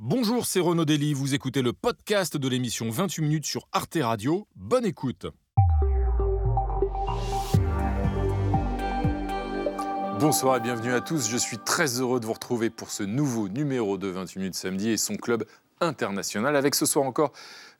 [0.00, 4.46] Bonjour, c'est Renaud Dely, vous écoutez le podcast de l'émission 28 minutes sur Arte Radio.
[4.54, 5.26] Bonne écoute.
[10.20, 11.28] Bonsoir et bienvenue à tous.
[11.28, 14.90] Je suis très heureux de vous retrouver pour ce nouveau numéro de 28 minutes samedi
[14.90, 15.44] et son club
[15.80, 17.32] international avec ce soir encore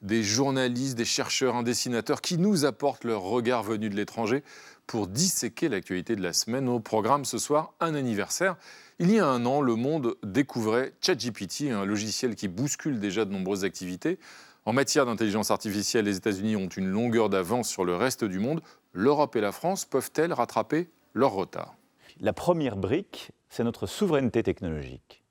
[0.03, 4.43] des journalistes, des chercheurs, un dessinateur qui nous apportent leur regard venu de l'étranger
[4.89, 6.69] pour disséquer l'actualité de la semaine.
[6.69, 8.57] Au programme ce soir, un anniversaire.
[8.99, 13.31] Il y a un an, le monde découvrait ChatGPT, un logiciel qui bouscule déjà de
[13.31, 14.19] nombreuses activités.
[14.65, 18.63] En matière d'intelligence artificielle, les États-Unis ont une longueur d'avance sur le reste du monde.
[18.93, 21.77] L'Europe et la France peuvent-elles rattraper leur retard?
[22.21, 25.23] La première brique, c'est notre souveraineté technologique.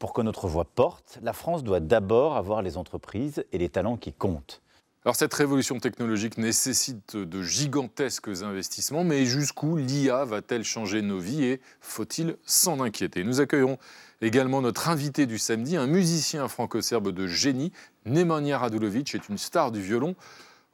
[0.00, 3.96] Pour que notre voix porte, la France doit d'abord avoir les entreprises et les talents
[3.96, 4.60] qui comptent.
[5.08, 11.44] Alors cette révolution technologique nécessite de gigantesques investissements, mais jusqu'où l'IA va-t-elle changer nos vies
[11.44, 13.24] et faut-il s'en inquiéter?
[13.24, 13.78] Nous accueillerons
[14.20, 17.72] également notre invité du samedi, un musicien franco-serbe de génie,
[18.04, 20.14] Nemanja Radulovic est une star du violon.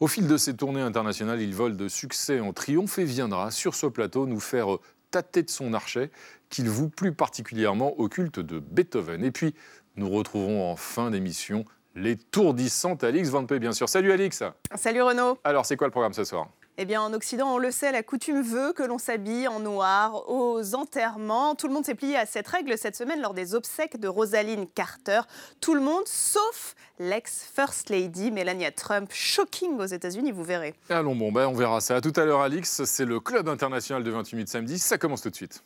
[0.01, 3.77] Au fil de ses tournées internationales, il vole de succès en triomphe et viendra sur
[3.77, 4.67] ce plateau nous faire
[5.13, 6.11] tâter de son archet
[6.51, 9.23] qu'il voue plus particulièrement au culte de Beethoven.
[9.25, 9.55] Et puis,
[9.95, 13.89] nous retrouverons en fin d'émission l'étourdissante Alix Van P, bien sûr.
[13.89, 14.43] Salut Alix
[14.75, 16.49] Salut Renaud Alors, c'est quoi le programme ce soir?
[16.77, 20.29] Eh bien, en Occident, on le sait, la coutume veut que l'on s'habille en noir
[20.29, 21.55] aux enterrements.
[21.55, 24.67] Tout le monde s'est plié à cette règle cette semaine lors des obsèques de Rosaline
[24.67, 25.21] Carter.
[25.61, 29.11] Tout le monde, sauf l'ex-First Lady Melania Trump.
[29.13, 30.75] Shocking aux États-Unis, vous verrez.
[30.91, 31.95] Allons, bon, ben, on verra ça.
[31.95, 32.83] À tout à l'heure, Alix.
[32.83, 34.81] C'est le Club international de 28 minutes samedi.
[34.81, 35.63] Ça commence tout de suite.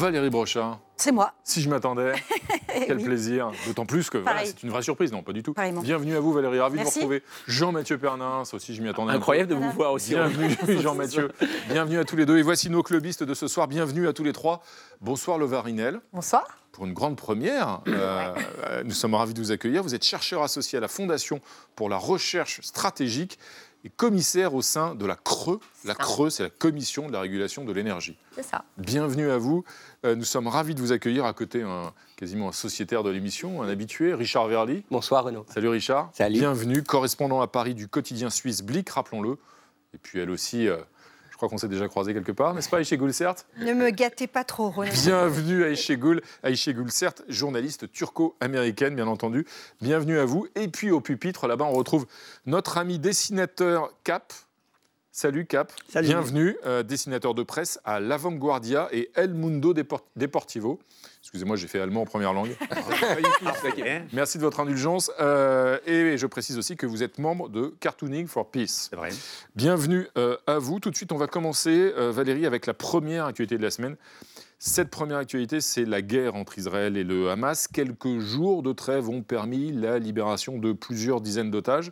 [0.00, 0.80] Valérie Brochard.
[0.96, 1.34] C'est moi.
[1.44, 2.12] Si je m'attendais,
[2.86, 3.52] quel plaisir.
[3.66, 5.54] D'autant plus que c'est une vraie surprise, non, pas du tout.
[5.82, 7.22] Bienvenue à vous Valérie, ravi de vous retrouver.
[7.46, 9.12] Jean-Mathieu Pernin, ça aussi je m'y attendais.
[9.12, 10.14] Incroyable de vous voir aussi.
[10.14, 11.30] Bienvenue Jean-Mathieu,
[11.68, 12.38] bienvenue à tous les deux.
[12.38, 14.62] Et voici nos clubistes de ce soir, bienvenue à tous les trois.
[15.02, 16.00] Bonsoir Lovarinel.
[16.14, 16.46] Bonsoir.
[16.72, 18.32] Pour une grande première, euh,
[18.84, 19.82] nous sommes ravis de vous accueillir.
[19.82, 21.40] Vous êtes chercheur associé à la Fondation
[21.76, 23.38] pour la recherche stratégique
[23.84, 25.58] et commissaire au sein de la CRE.
[25.84, 28.16] La CRE, c'est la Commission de la régulation de l'énergie.
[28.32, 28.64] C'est ça.
[28.76, 29.64] Bienvenue à vous.
[30.04, 33.62] Euh, nous sommes ravis de vous accueillir à côté un, quasiment un sociétaire de l'émission,
[33.62, 34.84] un habitué, Richard Verly.
[34.90, 35.46] Bonsoir Renaud.
[35.48, 36.10] Salut Richard.
[36.12, 36.38] Salut.
[36.38, 39.38] Bienvenue, correspondant à Paris du quotidien suisse Blick, rappelons-le.
[39.94, 40.78] Et puis elle aussi, euh,
[41.40, 44.44] crois qu'on s'est déjà croisé quelque part, n'est-ce pas Aïché Goulsert Ne me gâtez pas
[44.44, 44.92] trop, Renaud.
[44.92, 49.46] Bienvenue Aïché Goul, Aïché Goulsert, journaliste turco-américaine bien entendu.
[49.80, 50.46] Bienvenue à vous.
[50.54, 52.06] Et puis au pupitre, là-bas, on retrouve
[52.44, 54.34] notre ami dessinateur Cap,
[55.12, 56.06] Salut Cap, Salut.
[56.06, 60.78] bienvenue, euh, dessinateur de presse à l'Avanguardia et El Mundo Depor- Deportivo.
[61.22, 62.54] Excusez-moi, j'ai fait allemand en première langue.
[64.12, 65.10] Merci de votre indulgence.
[65.18, 68.86] Euh, et je précise aussi que vous êtes membre de Cartooning for Peace.
[68.90, 69.08] C'est vrai.
[69.56, 70.78] Bienvenue euh, à vous.
[70.78, 73.96] Tout de suite, on va commencer, euh, Valérie, avec la première actualité de la semaine.
[74.60, 77.66] Cette première actualité, c'est la guerre entre Israël et le Hamas.
[77.66, 81.90] Quelques jours de trêve ont permis la libération de plusieurs dizaines d'otages.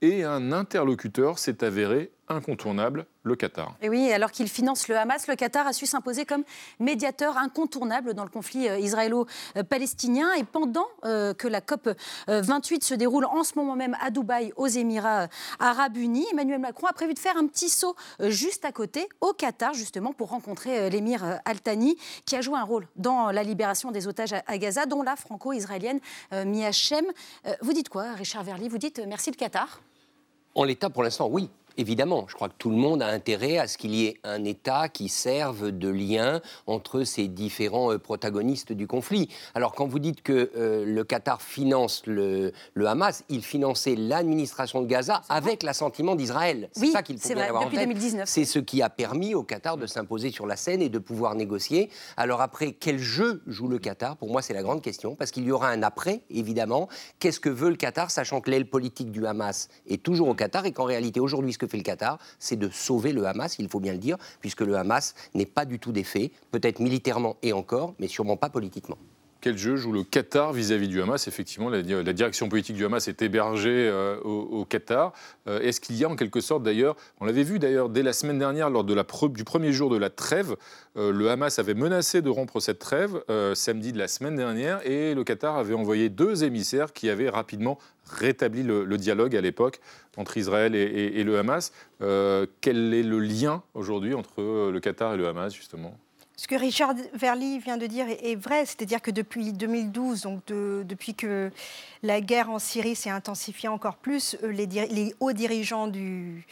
[0.00, 3.74] Et un interlocuteur s'est avéré incontournable, le Qatar.
[3.82, 6.44] Et oui, alors qu'il finance le Hamas, le Qatar a su s'imposer comme
[6.80, 10.32] médiateur incontournable dans le conflit euh, israélo-palestinien.
[10.34, 11.88] Et pendant euh, que la COP
[12.28, 15.26] euh, 28 se déroule en ce moment même à Dubaï, aux Émirats euh,
[15.58, 19.08] arabes unis, Emmanuel Macron a prévu de faire un petit saut euh, juste à côté,
[19.20, 21.96] au Qatar, justement, pour rencontrer euh, l'émir euh, Al-Thani,
[22.26, 25.16] qui a joué un rôle dans la libération des otages à, à Gaza, dont la
[25.16, 26.00] franco-israélienne
[26.32, 27.04] euh, Mia Shem.
[27.46, 28.68] Euh, vous dites quoi, Richard Verly?
[28.68, 29.80] Vous dites euh, merci le Qatar
[30.54, 31.50] En l'état, pour l'instant, oui.
[31.76, 34.44] Évidemment, je crois que tout le monde a intérêt à ce qu'il y ait un
[34.44, 39.28] État qui serve de lien entre ces différents euh, protagonistes du conflit.
[39.54, 44.82] Alors quand vous dites que euh, le Qatar finance le, le Hamas, il finançait l'administration
[44.82, 46.68] de Gaza avec l'assentiment d'Israël.
[46.72, 47.88] C'est Oui, ça qu'il faut bien vrai, avoir en depuis tête.
[47.88, 48.28] 2019.
[48.28, 51.34] C'est ce qui a permis au Qatar de s'imposer sur la scène et de pouvoir
[51.34, 51.90] négocier.
[52.16, 54.16] Alors après, quel jeu joue le Qatar?
[54.16, 56.88] Pour moi, c'est la grande question, parce qu'il y aura un après, évidemment.
[57.18, 60.66] Qu'est-ce que veut le Qatar, sachant que l'aile politique du Hamas est toujours au Qatar
[60.66, 63.68] et qu'en réalité, aujourd'hui, ce que fait le Qatar, c'est de sauver le Hamas, il
[63.68, 67.52] faut bien le dire, puisque le Hamas n'est pas du tout défait, peut-être militairement et
[67.52, 68.98] encore, mais sûrement pas politiquement.
[69.44, 71.28] Quel jeu joue le Qatar vis-à-vis du Hamas?
[71.28, 75.12] Effectivement, la, direction politique du Hamas est hébergée euh, au, Qatar.
[75.48, 78.14] Euh, Est-ce qu'il y a en quelque sorte d'ailleurs, on l'avait vu d'ailleurs dès la
[78.14, 80.56] semaine dernière lors du premier jour de la trêve,
[80.96, 85.14] euh, le Hamas avait menacé de rompre cette trêve samedi de la semaine dernière et
[85.14, 87.78] le Qatar avait envoyé deux émissaires qui avaient rapidement
[88.10, 89.80] rétabli le, dialogue à l'époque
[90.16, 91.70] entre Israël et, le Hamas.
[91.98, 95.94] Quel est le lien aujourd'hui entre le Qatar et le Hamas justement?
[96.44, 101.14] Ce que Richard Verly vient de dire est vrai, c'est-à-dire que depuis 2012, donc depuis
[101.14, 101.50] que
[102.02, 106.44] la guerre en Syrie s'est intensifiée encore plus, euh, les hauts dirigeants du,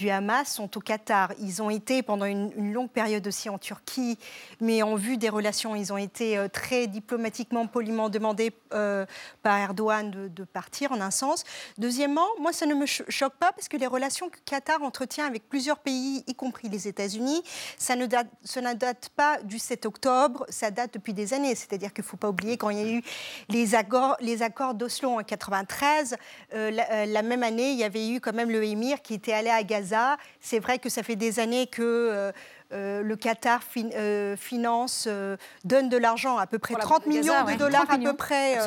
[0.00, 1.34] du Hamas sont au Qatar.
[1.40, 4.18] Ils ont été pendant une, longue période aussi en Turquie,
[4.58, 9.04] mais en vue des relations, ils ont été euh, très diplomatiquement, poliment demandés euh,
[9.42, 11.44] par Erdogan de, partir en un sens.
[11.76, 15.46] Deuxièmement, moi, ça ne me choque pas parce que les relations que Qatar entretient avec
[15.50, 17.42] plusieurs pays, y compris les États-Unis,
[17.76, 21.54] ça ne date, pas du 7 octobre, ça date depuis des années.
[21.54, 23.02] C'est-à-dire qu'il ne faut pas oublier quand il y a eu
[23.50, 24.38] les accords, les
[24.74, 26.16] d'Oslo en 93,
[26.54, 29.34] euh, la, la, même année, il y avait eu quand même le émir qui était
[29.34, 29.89] allé à Gaza
[30.40, 32.32] c'est vrai que ça fait des années que euh,
[32.72, 35.08] euh, le Qatar euh, finance,
[35.64, 38.58] donne de l'argent, à peu près 30 millions de dollars à peu près.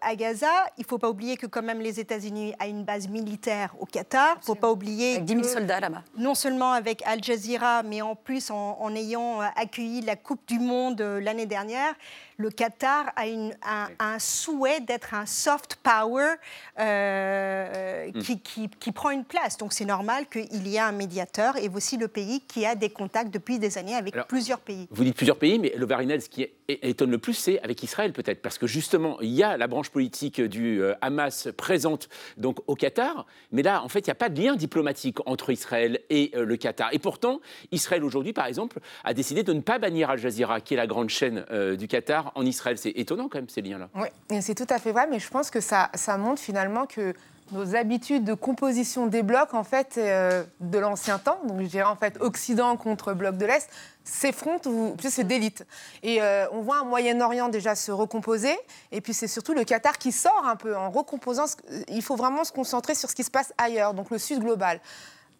[0.00, 0.48] à Gaza.
[0.76, 3.86] Il ne faut pas oublier que quand même les États-Unis a une base militaire au
[3.86, 4.34] Qatar.
[4.36, 6.02] Il ne faut pas oublier avec 10 000 soldats là-bas.
[6.18, 11.00] Non seulement avec Al Jazeera, mais en plus en ayant accueilli la Coupe du Monde
[11.00, 11.94] l'année dernière
[12.36, 16.34] le Qatar a, un, souhait d'être un soft power
[16.78, 18.68] euh, hmm.
[18.78, 19.56] qui, prend une place.
[19.56, 22.90] Donc c'est normal qu'il y ait un médiateur et aussi le pays qui a des
[22.90, 24.86] contacts depuis des années avec plusieurs pays.
[24.90, 28.12] Vous dites plusieurs pays, mais le Varinel, ce qui étonne le plus, c'est avec Israël
[28.12, 32.58] peut-être, parce que justement, il y a la branche politique du euh, Hamas présente donc
[32.66, 36.00] au Qatar, mais là, en fait, il n'y a pas de lien diplomatique entre Israël
[36.10, 36.90] et euh, le Qatar.
[36.92, 37.40] Et pourtant,
[37.72, 40.86] Israël aujourd'hui, par exemple, a décidé de ne pas bannir Al Jazeera, qui est la
[40.86, 41.44] grande chaîne
[41.76, 42.78] du Qatar en Israël.
[42.78, 43.88] C'est étonnant quand même ces liens-là.
[43.94, 47.14] Oui, c'est tout à fait vrai, mais je pense que ça, ça montre finalement que
[47.52, 51.84] nos habitudes de composition des blocs, en fait, euh, de l'ancien temps, donc je dirais
[51.84, 53.68] en fait Occident contre bloc de l'Est,
[54.04, 55.64] s'effrontent ou se délitent.
[56.02, 58.56] Et euh, on voit un Moyen-Orient déjà se recomposer,
[58.90, 61.44] et puis c'est surtout le Qatar qui sort un peu en recomposant.
[61.88, 64.80] Il faut vraiment se concentrer sur ce qui se passe ailleurs, donc le Sud global.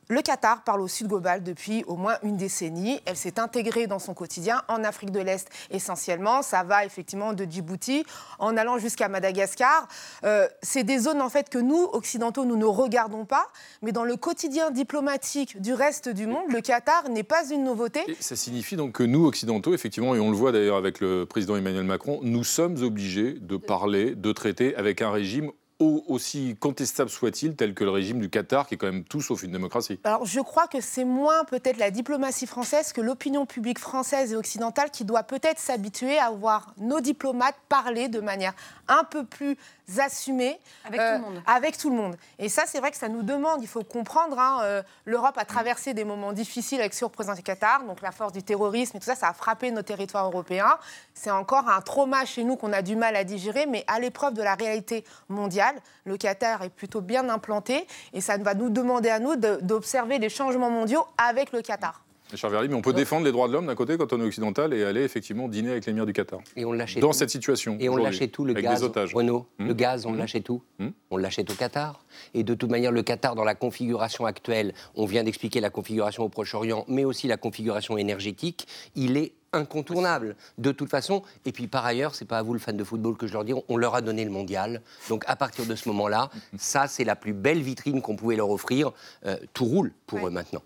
[0.08, 3.00] Le Qatar parle au Sud global depuis au moins une décennie.
[3.06, 6.42] Elle s'est intégrée dans son quotidien en Afrique de l'Est essentiellement.
[6.42, 8.04] Ça va effectivement de Djibouti
[8.38, 9.88] en allant jusqu'à Madagascar.
[10.22, 13.48] Euh, c'est des zones en fait que nous, occidentaux, nous ne regardons pas.
[13.82, 18.02] Mais dans le quotidien diplomatique du reste du monde, le Qatar n'est pas une nouveauté.
[18.20, 21.56] ça signifie donc que nous, occidentaux, effectivement, et on le voit d'ailleurs avec le président
[21.56, 27.54] Emmanuel Macron, nous sommes obligés de parler, de traiter avec un régime aussi contestable soit-il,
[27.54, 30.00] tel que le régime du Qatar, qui est quand même tout sauf une démocratie.
[30.04, 34.36] Alors je crois que c'est moins peut-être la diplomatie française que l'opinion publique française et
[34.36, 38.54] occidentale qui doit peut-être s'habituer à voir nos diplomates parler de manière
[38.88, 39.56] un peu plus
[39.98, 41.42] assumée avec, tout le euh, monde.
[41.46, 42.16] avec tout le monde.
[42.38, 45.44] Et ça, c'est vrai que ça nous demande, il faut comprendre, hein, euh, l'Europe a
[45.44, 49.14] traversé des moments difficiles avec surprésenté Qatar, donc la force du terrorisme et tout ça,
[49.14, 50.78] ça a frappé nos territoires européens.
[51.14, 54.34] C'est encore un trauma chez nous qu'on a du mal à digérer, mais à l'épreuve
[54.34, 59.10] de la réalité mondiale, le Qatar est plutôt bien implanté et ça va nous demander
[59.10, 62.05] à nous d'observer les changements mondiaux avec le Qatar.
[62.32, 64.74] Verly, mais on peut défendre les droits de l'homme d'un côté quand on est occidental
[64.74, 66.40] et aller effectivement dîner avec l'émir du Qatar.
[66.56, 67.76] Et on lâchait Dans cette situation.
[67.80, 68.82] Et on lâchait tout, le gaz.
[69.14, 70.62] Renault, le hmm gaz, on hmm lâchait tout.
[70.78, 72.04] Hmm on lâchait au Qatar.
[72.34, 76.24] Et de toute manière, le Qatar, dans la configuration actuelle, on vient d'expliquer la configuration
[76.24, 81.22] au Proche-Orient, mais aussi la configuration énergétique, il est incontournable de toute façon.
[81.44, 83.44] Et puis par ailleurs, c'est pas à vous le fan de football que je leur
[83.44, 84.82] dis, on leur a donné le mondial.
[85.08, 88.50] Donc à partir de ce moment-là, ça c'est la plus belle vitrine qu'on pouvait leur
[88.50, 88.92] offrir.
[89.24, 90.62] Euh, tout roule pour eux maintenant.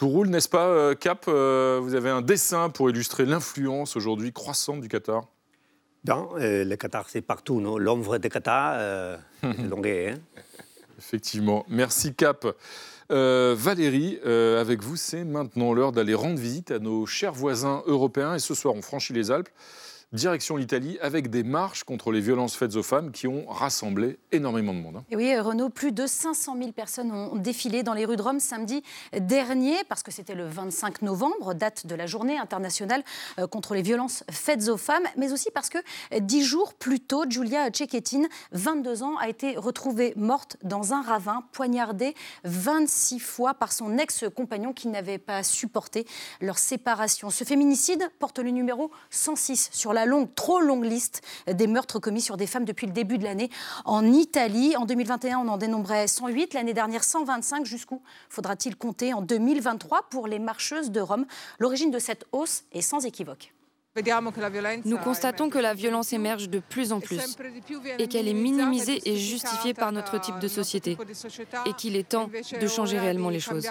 [0.00, 4.32] Tout roule, n'est-ce pas, euh, Cap euh, Vous avez un dessin pour illustrer l'influence aujourd'hui
[4.32, 5.26] croissante du Qatar
[6.04, 7.76] Dans euh, le Qatar, c'est partout, non?
[7.76, 10.14] L'ombre du Qatar, longué.
[10.14, 10.18] Hein
[10.98, 11.66] Effectivement.
[11.68, 12.46] Merci, Cap.
[13.10, 18.34] Valérie, avec vous, c'est maintenant l'heure d'aller rendre visite à nos chers voisins européens.
[18.34, 19.50] Et ce soir, on franchit les Alpes
[20.12, 24.74] direction l'Italie avec des marches contre les violences faites aux femmes qui ont rassemblé énormément
[24.74, 24.96] de monde.
[24.96, 25.04] Hein.
[25.10, 28.40] Et oui, Renaud, plus de 500 000 personnes ont défilé dans les rues de Rome
[28.40, 28.82] samedi
[29.16, 33.04] dernier parce que c'était le 25 novembre, date de la journée internationale
[33.38, 35.78] euh, contre les violences faites aux femmes, mais aussi parce que
[36.18, 41.44] dix jours plus tôt, Giulia Cecchettin, 22 ans, a été retrouvée morte dans un ravin,
[41.52, 42.14] poignardée
[42.44, 46.04] 26 fois par son ex-compagnon qui n'avait pas supporté
[46.40, 47.30] leur séparation.
[47.30, 51.98] Ce féminicide porte le numéro 106 sur la la longue, trop longue liste des meurtres
[51.98, 53.50] commis sur des femmes depuis le début de l'année
[53.84, 54.74] en Italie.
[54.76, 57.66] En 2021, on en dénombrait 108, l'année dernière 125.
[57.66, 61.26] Jusqu'où faudra-t-il compter en 2023 pour les marcheuses de Rome?
[61.58, 63.52] L'origine de cette hausse est sans équivoque.
[64.84, 67.36] Nous constatons que la violence émerge de plus en plus
[67.98, 70.96] et qu'elle est minimisée et justifiée par notre type de société
[71.66, 72.30] et qu'il est temps
[72.60, 73.66] de changer réellement les choses.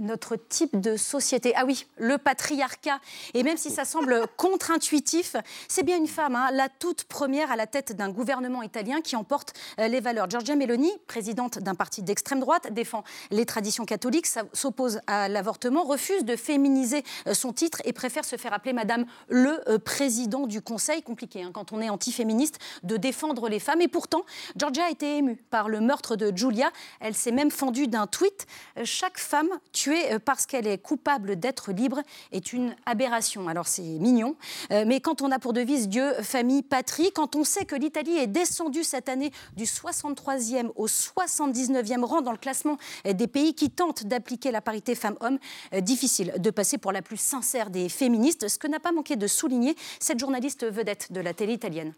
[0.00, 1.52] Notre type de société.
[1.56, 3.00] Ah oui, le patriarcat.
[3.34, 5.36] Et même si ça semble contre-intuitif,
[5.68, 9.16] c'est bien une femme, hein, la toute première à la tête d'un gouvernement italien qui
[9.16, 10.28] emporte euh, les valeurs.
[10.28, 16.24] Giorgia Meloni, présidente d'un parti d'extrême droite, défend les traditions catholiques, s'oppose à l'avortement, refuse
[16.24, 20.62] de féminiser euh, son titre et préfère se faire appeler Madame le euh, président du
[20.62, 21.02] Conseil.
[21.02, 23.80] Compliqué hein, quand on est antiféministe de défendre les femmes.
[23.80, 24.24] Et pourtant,
[24.56, 26.70] Giorgia a été émue par le meurtre de Giulia.
[27.00, 28.46] Elle s'est même fendue d'un tweet.
[28.84, 32.00] Chaque femme tuée euh, parce qu'elle est coupable d'être libre
[32.32, 33.48] est une aberration.
[33.48, 34.36] Alors c'est mignon,
[34.72, 38.16] euh, mais quand on a pour devise Dieu, famille, patrie, quand on sait que l'Italie
[38.16, 43.70] est descendue cette année du 63e au 79e rang dans le classement des pays qui
[43.70, 45.38] tentent d'appliquer la parité femmes-hommes,
[45.74, 49.16] euh, difficile de passer pour la plus sincère des féministes, ce que n'a pas manqué
[49.16, 51.94] de souligner cette journaliste vedette de la télé italienne.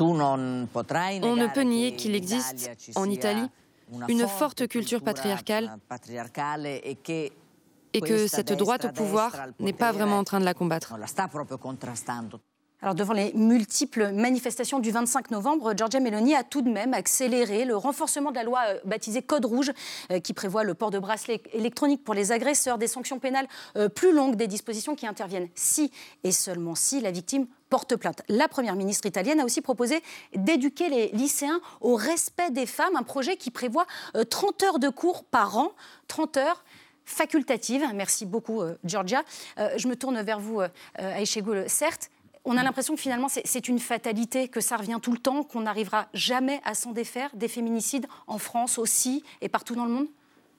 [0.00, 3.48] On ne peut nier qu'il existe en Italie
[4.08, 5.70] une forte culture patriarcale
[7.94, 10.94] et que cette droite au pouvoir n'est pas vraiment en train de la combattre.
[12.82, 17.64] Alors devant les multiples manifestations du 25 novembre, Giorgia Meloni a tout de même accéléré
[17.64, 19.70] le renforcement de la loi euh, baptisée Code rouge,
[20.10, 23.46] euh, qui prévoit le port de bracelets électroniques pour les agresseurs, des sanctions pénales
[23.76, 25.92] euh, plus longues, des dispositions qui interviennent si
[26.24, 28.22] et seulement si la victime porte plainte.
[28.28, 30.02] La Première ministre italienne a aussi proposé
[30.34, 33.86] d'éduquer les lycéens au respect des femmes, un projet qui prévoit
[34.28, 35.70] 30 heures de cours par an,
[36.08, 36.64] 30 heures
[37.04, 37.84] facultatives.
[37.94, 39.22] Merci beaucoup, Giorgia.
[39.56, 40.60] je me tourne vers vous,
[40.96, 42.10] Aïcha Goul, certes
[42.44, 45.62] on a l'impression que finalement c'est une fatalité, que ça revient tout le temps, qu'on
[45.62, 50.08] n'arrivera jamais à s'en défaire des féminicides en France aussi et partout dans le monde?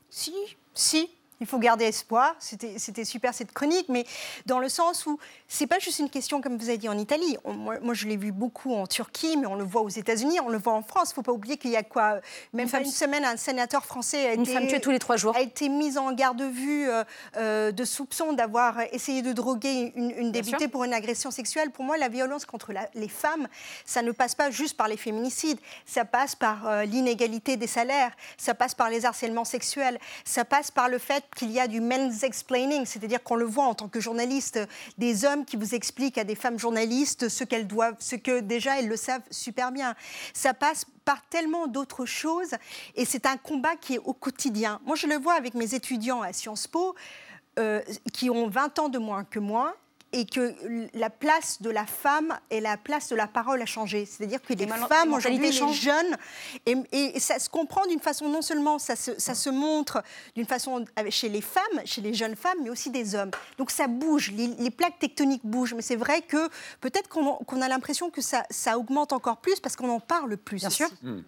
[0.10, 0.34] Si,
[0.74, 1.10] si,
[1.44, 2.36] il faut garder espoir.
[2.40, 4.06] C'était super cette chronique, mais
[4.46, 7.38] dans le sens où c'est pas juste une question, comme vous avez dit, en Italie.
[7.46, 10.58] moi, je l'ai vu beaucoup en Turquie, mais on le voit aux États-Unis, on le
[10.58, 11.12] voit en France.
[11.12, 12.22] Il faut pas oublier qu'il y a quoi
[12.54, 15.18] Même pas une semaine, un sénateur français a une été, femme tuée tous les trois
[15.18, 15.36] jours.
[15.36, 17.04] a été mis en garde vue euh,
[17.36, 21.72] euh, de soupçon d'avoir essayé de droguer une, députée pour une agression sexuelle.
[21.72, 23.48] Pour moi, la violence contre les femmes,
[23.86, 25.60] ça ne passe pas juste par les féminicides.
[25.86, 28.12] Ça passe par euh, l'inégalité des salaires.
[28.38, 30.00] Ça passe par les harcèlements sexuels.
[30.24, 33.66] Ça passe par le fait qu'il y a du men's explaining, c'est-à-dire qu'on le voit
[33.66, 34.60] en tant que journaliste,
[34.98, 38.80] des hommes qui vous expliquent à des femmes journalistes ce qu'elles doivent, ce que déjà
[38.80, 39.96] elles le savent super bien.
[40.34, 42.52] Ça passe par tellement d'autres choses
[42.96, 44.80] et c'est un combat qui est au quotidien.
[44.86, 46.96] Moi, je le vois avec mes étudiants à Sciences Po.
[47.60, 49.76] Euh, qui ont 20 ans de moins que moi,
[50.14, 50.54] et que
[50.94, 54.06] la place de la femme et la place de la parole a changé.
[54.06, 56.18] C'est-à-dire que les, femmes aujourd'hui, les jeunes,
[56.66, 60.04] et, et, ça se comprend d'une façon, non seulement ça se, ça se montre
[60.36, 63.32] d'une façon chez les femmes, chez les jeunes femmes, mais aussi des hommes.
[63.58, 66.48] Donc ça bouge, les, plaques tectoniques bougent, mais c'est vrai que
[66.80, 70.60] peut-être qu'on a l'impression que ça, ça, augmente encore plus parce qu'on en parle plus.
[70.60, 70.90] Bien sûr.
[71.02, 71.22] Hmm.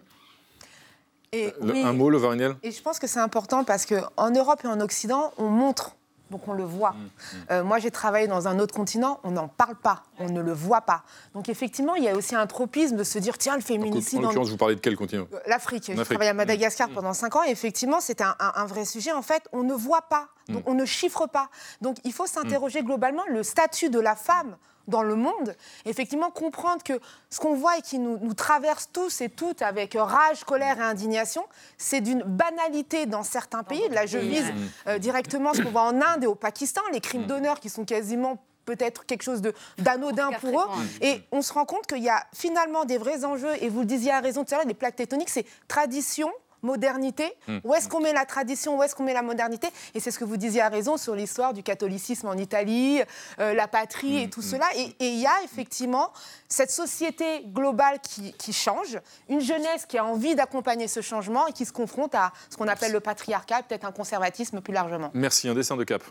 [1.32, 4.60] Et, euh, un mot, le Varniel Et je pense que c'est important parce qu'en Europe
[4.64, 5.96] et en Occident, on montre
[6.30, 6.90] donc on le voit.
[6.90, 7.36] Mmh, mmh.
[7.50, 10.52] Euh, moi, j'ai travaillé dans un autre continent, on n'en parle pas, on ne le
[10.52, 11.02] voit pas.
[11.34, 14.18] Donc effectivement, il y a aussi un tropisme de se dire, tiens, le féminicide...
[14.18, 15.26] En l'occurrence, vous parlez de quel continent?
[15.32, 15.92] Euh, L'Afrique.
[15.94, 16.94] J'ai travaillé à Madagascar mmh.
[16.94, 18.34] pendant 5 ans, et effectivement, c'est un,
[18.66, 19.12] vrai sujet.
[19.12, 21.48] En fait, on ne voit pas, donc on ne chiffre pas.
[21.80, 24.56] Donc il faut s'interroger globalement, le statut de la femme
[24.88, 27.00] dans le monde, effectivement comprendre que
[27.30, 31.44] ce qu'on voit et qui nous, traverse tous et toutes avec rage, colère et indignation,
[31.78, 33.88] c'est d'une banalité dans certains pays.
[33.90, 34.52] Là, je vise
[34.86, 37.26] euh, directement ce qu'on voit en Inde et au Pakistan, les crimes mm.
[37.26, 39.40] d'honneur qui sont quasiment peut-être quelque chose
[39.78, 40.66] d'anodin pour eux.
[41.00, 43.86] Et on se rend compte qu'il y a finalement des vrais enjeux, et vous le
[43.86, 46.30] disiez à raison tout à l'heure, les plaques tectoniques, c'est tradition,
[46.62, 47.58] modernité hmm.
[47.64, 50.18] Où est-ce qu'on met la tradition Où est-ce qu'on met la modernité Et c'est ce
[50.18, 53.00] que vous disiez à raison sur l'histoire du catholicisme en Italie,
[53.40, 54.30] euh, la patrie et hmm.
[54.30, 54.44] tout hmm.
[54.44, 54.66] cela.
[54.76, 56.12] Et il y a effectivement
[56.48, 58.98] cette société globale qui, change,
[59.28, 62.68] une jeunesse qui a envie d'accompagner ce changement et qui se confronte à ce qu'on
[62.68, 65.10] appelle le patriarcat, peut-être un conservatisme plus largement.
[65.14, 66.02] Merci, un dessin de cap.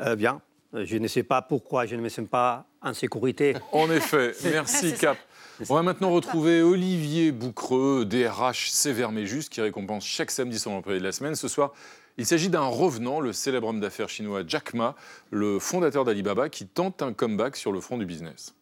[0.00, 0.40] Euh, bien.
[0.72, 3.54] Je ne sais pas pourquoi je ne me sens pas en sécurité.
[3.72, 5.18] En effet, merci Cap.
[5.68, 10.72] On va maintenant retrouver Olivier Boucreux, DRH Sévère mais Juste, qui récompense chaque samedi son
[10.72, 11.34] employé de la semaine.
[11.34, 11.72] Ce soir,
[12.18, 14.94] il s'agit d'un revenant, le célèbre homme d'affaires chinois Jack Ma,
[15.30, 18.54] le fondateur d'Alibaba, qui tente un comeback sur le front du business.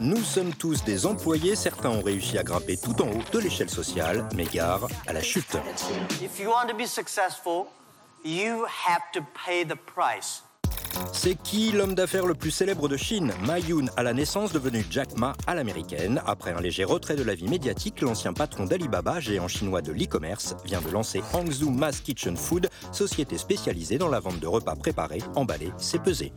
[0.00, 3.70] Nous sommes tous des employés, certains ont réussi à grimper tout en haut de l'échelle
[3.70, 5.56] sociale, mais gare à la chute.
[6.20, 7.66] If you want to be successful,
[8.24, 10.42] you have to pay the price.
[11.12, 13.32] C'est qui l'homme d'affaires le plus célèbre de Chine?
[13.46, 16.20] Ma Yun, à la naissance devenu Jack Ma à l'américaine.
[16.26, 20.54] Après un léger retrait de la vie médiatique, l'ancien patron d'Alibaba, géant chinois de l'e-commerce,
[20.64, 25.22] vient de lancer Hangzhou Mass Kitchen Food, société spécialisée dans la vente de repas préparés,
[25.34, 26.32] emballés, c'est pesé.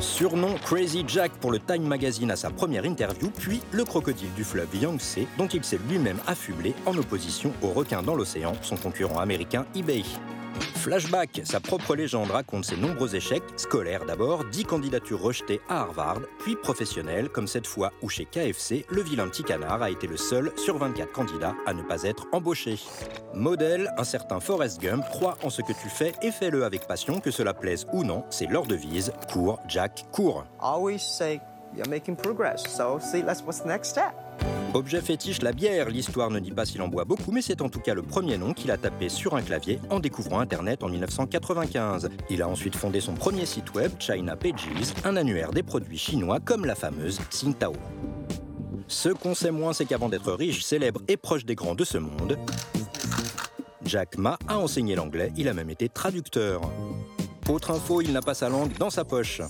[0.00, 4.44] Surnom Crazy Jack pour le Time Magazine à sa première interview, puis le crocodile du
[4.44, 9.18] fleuve Yangtze, dont il s'est lui-même affublé en opposition au requin dans l'océan, son concurrent
[9.18, 10.04] américain eBay.
[10.78, 16.20] Flashback, sa propre légende raconte ses nombreux échecs, scolaires d'abord, 10 candidatures rejetées à Harvard,
[16.38, 20.16] puis professionnelles, comme cette fois où chez KFC, le vilain petit canard a été le
[20.16, 22.78] seul sur 24 candidats à ne pas être embauché.
[23.34, 27.18] Modèle, un certain Forrest Gump croit en ce que tu fais et fais-le avec passion,
[27.18, 29.12] que cela plaise ou non, c'est leur devise.
[29.32, 30.44] Cours, Jack, cours.
[30.60, 31.40] Always say
[31.76, 34.27] you're making progress, so see, let's what's the next step?
[34.74, 35.88] Objet fétiche, la bière.
[35.88, 38.36] L'histoire ne dit pas s'il en boit beaucoup, mais c'est en tout cas le premier
[38.36, 42.10] nom qu'il a tapé sur un clavier en découvrant Internet en 1995.
[42.28, 44.68] Il a ensuite fondé son premier site web, China Pages,
[45.04, 47.72] un annuaire des produits chinois comme la fameuse Tsingtao.
[48.88, 51.98] Ce qu'on sait moins, c'est qu'avant d'être riche, célèbre et proche des grands de ce
[51.98, 52.38] monde,
[53.84, 56.60] Jack Ma a enseigné l'anglais, il a même été traducteur.
[57.48, 59.40] Autre info, il n'a pas sa langue dans sa poche.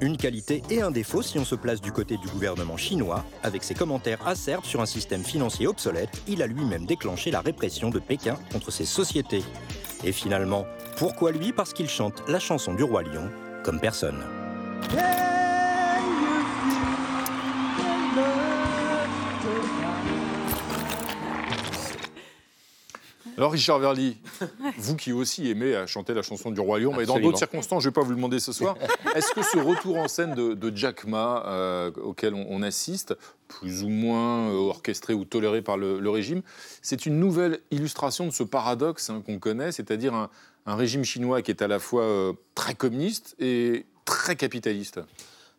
[0.00, 3.24] Une qualité et un défaut si on se place du côté du gouvernement chinois.
[3.42, 7.90] Avec ses commentaires acerbes sur un système financier obsolète, il a lui-même déclenché la répression
[7.90, 9.42] de Pékin contre ses sociétés.
[10.04, 10.66] Et finalement,
[10.96, 11.52] pourquoi lui?
[11.52, 13.30] Parce qu'il chante la chanson du roi lion
[13.64, 14.24] comme personne.
[23.36, 24.16] Alors Richard Verly,
[24.76, 27.88] vous qui aussi aimez chanter la chanson du Roi Lion, mais dans d'autres circonstances, je
[27.88, 28.76] ne vais pas vous le demander ce soir,
[29.14, 33.16] est-ce que ce retour en scène de, Jack Ma euh, auquel on, assiste,
[33.48, 36.42] plus ou moins euh, orchestré ou toléré par le, régime,
[36.82, 40.30] c'est une nouvelle illustration de ce paradoxe hein, qu'on connaît, c'est-à-dire un,
[40.66, 45.00] régime chinois qui est à la fois euh, très communiste et très capitaliste?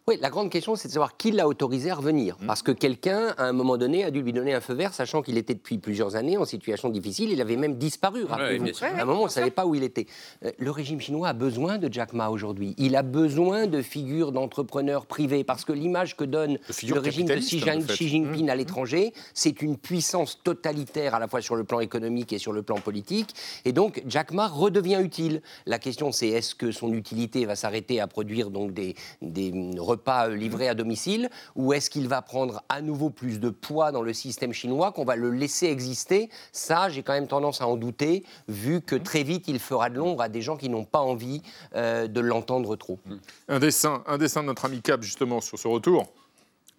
[0.09, 2.35] Oui, la grande question, c'est de savoir qui l'a autorisé à revenir.
[2.39, 2.47] Mmh.
[2.47, 5.21] Parce que quelqu'un, à un moment donné, a dû lui donner un feu vert, sachant
[5.21, 7.29] qu'il était depuis plusieurs années en situation difficile.
[7.29, 8.71] Il avait même disparu, rappelez-vous.
[8.81, 10.07] à un moment, on ne savait pas où il était.
[10.43, 12.73] Euh, le régime chinois a besoin de Jack Ma aujourd'hui.
[12.79, 17.35] Il a besoin de figures d'entrepreneurs privés, parce que l'image que donne le régime de
[17.35, 18.49] Xi, Jinping mmh.
[18.49, 22.51] à l'étranger, c'est une puissance totalitaire à la fois sur le plan économique et sur
[22.51, 23.35] le plan politique.
[23.63, 25.43] Et donc, Jack Ma redevient utile.
[25.67, 29.51] La question, c'est est-ce que son utilité va s'arrêter à produire donc des, des
[29.99, 34.01] pas livré à domicile ou est-ce qu'il va prendre à nouveau plus de poids dans
[34.01, 36.29] le système chinois, qu'on va le laisser exister?
[36.51, 39.97] Ça, j'ai quand même tendance à en douter, vu que très vite, il fera de
[39.97, 41.41] l'ombre à des gens qui n'ont pas envie
[41.75, 42.99] euh, de l'entendre trop.
[43.47, 46.11] Un dessin, un dessin de notre ami Cap, justement, sur ce retour.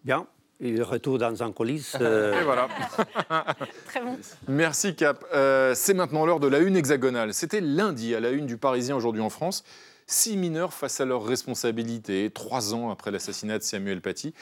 [0.04, 0.26] Bien.
[0.62, 1.92] Il retour dans un colis.
[2.00, 2.38] Euh.
[2.40, 2.68] Et voilà.
[3.86, 4.18] Très bon.
[4.46, 5.24] Merci Cap.
[5.32, 7.32] Euh, c'est maintenant l'heure de la une hexagonale.
[7.32, 9.64] C'était lundi à la une du Parisien aujourd'hui en France.
[10.12, 14.34] Six mineurs face à leurs responsabilités, trois ans après l'assassinat de Samuel Paty.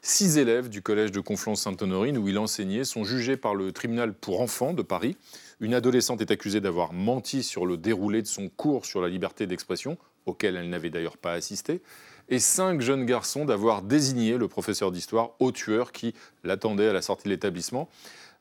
[0.00, 4.40] Six élèves du collège de Conflans-Sainte-Honorine où il enseignait sont jugés par le tribunal pour
[4.40, 5.16] enfants de Paris.
[5.58, 9.48] Une adolescente est accusée d'avoir menti sur le déroulé de son cours sur la liberté
[9.48, 11.82] d'expression, auquel elle n'avait d'ailleurs pas assisté.
[12.28, 17.02] Et cinq jeunes garçons d'avoir désigné le professeur d'histoire au tueur qui l'attendait à la
[17.02, 17.88] sortie de l'établissement.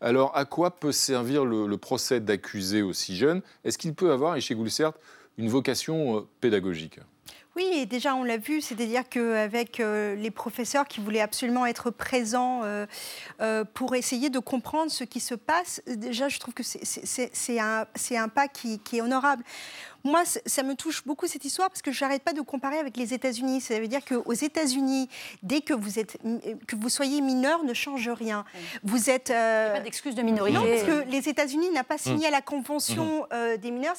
[0.02, 4.42] Alors, à quoi peut servir le, procès d'accusés aussi jeunes Est-ce qu'il peut avoir, et
[4.42, 4.92] chez Goulcert,
[5.38, 7.00] une vocation euh, pédagogique.
[7.56, 11.90] Oui, et déjà on l'a vu, c'est-à-dire qu'avec euh, les professeurs qui voulaient absolument être
[11.90, 17.60] présents euh, pour essayer de comprendre ce qui se passe, déjà je trouve que c'est
[17.60, 19.44] un, un, pas qui, qui est honorable.
[20.06, 22.96] Moi, ça me touche beaucoup cette histoire parce que je n'arrête pas de comparer avec
[22.96, 23.60] les États-Unis.
[23.60, 25.10] Ça veut dire qu'aux États-Unis,
[25.42, 26.20] dès que vous, êtes,
[26.68, 28.46] que vous soyez mineur, ne change rien.
[28.84, 29.32] Vous êtes.
[29.32, 29.74] Euh...
[29.74, 30.56] pas d'excuse de minorité.
[30.56, 33.28] Non, parce que les États-Unis n'ont pas signé à la Convention mmh.
[33.34, 33.96] euh, des mineurs.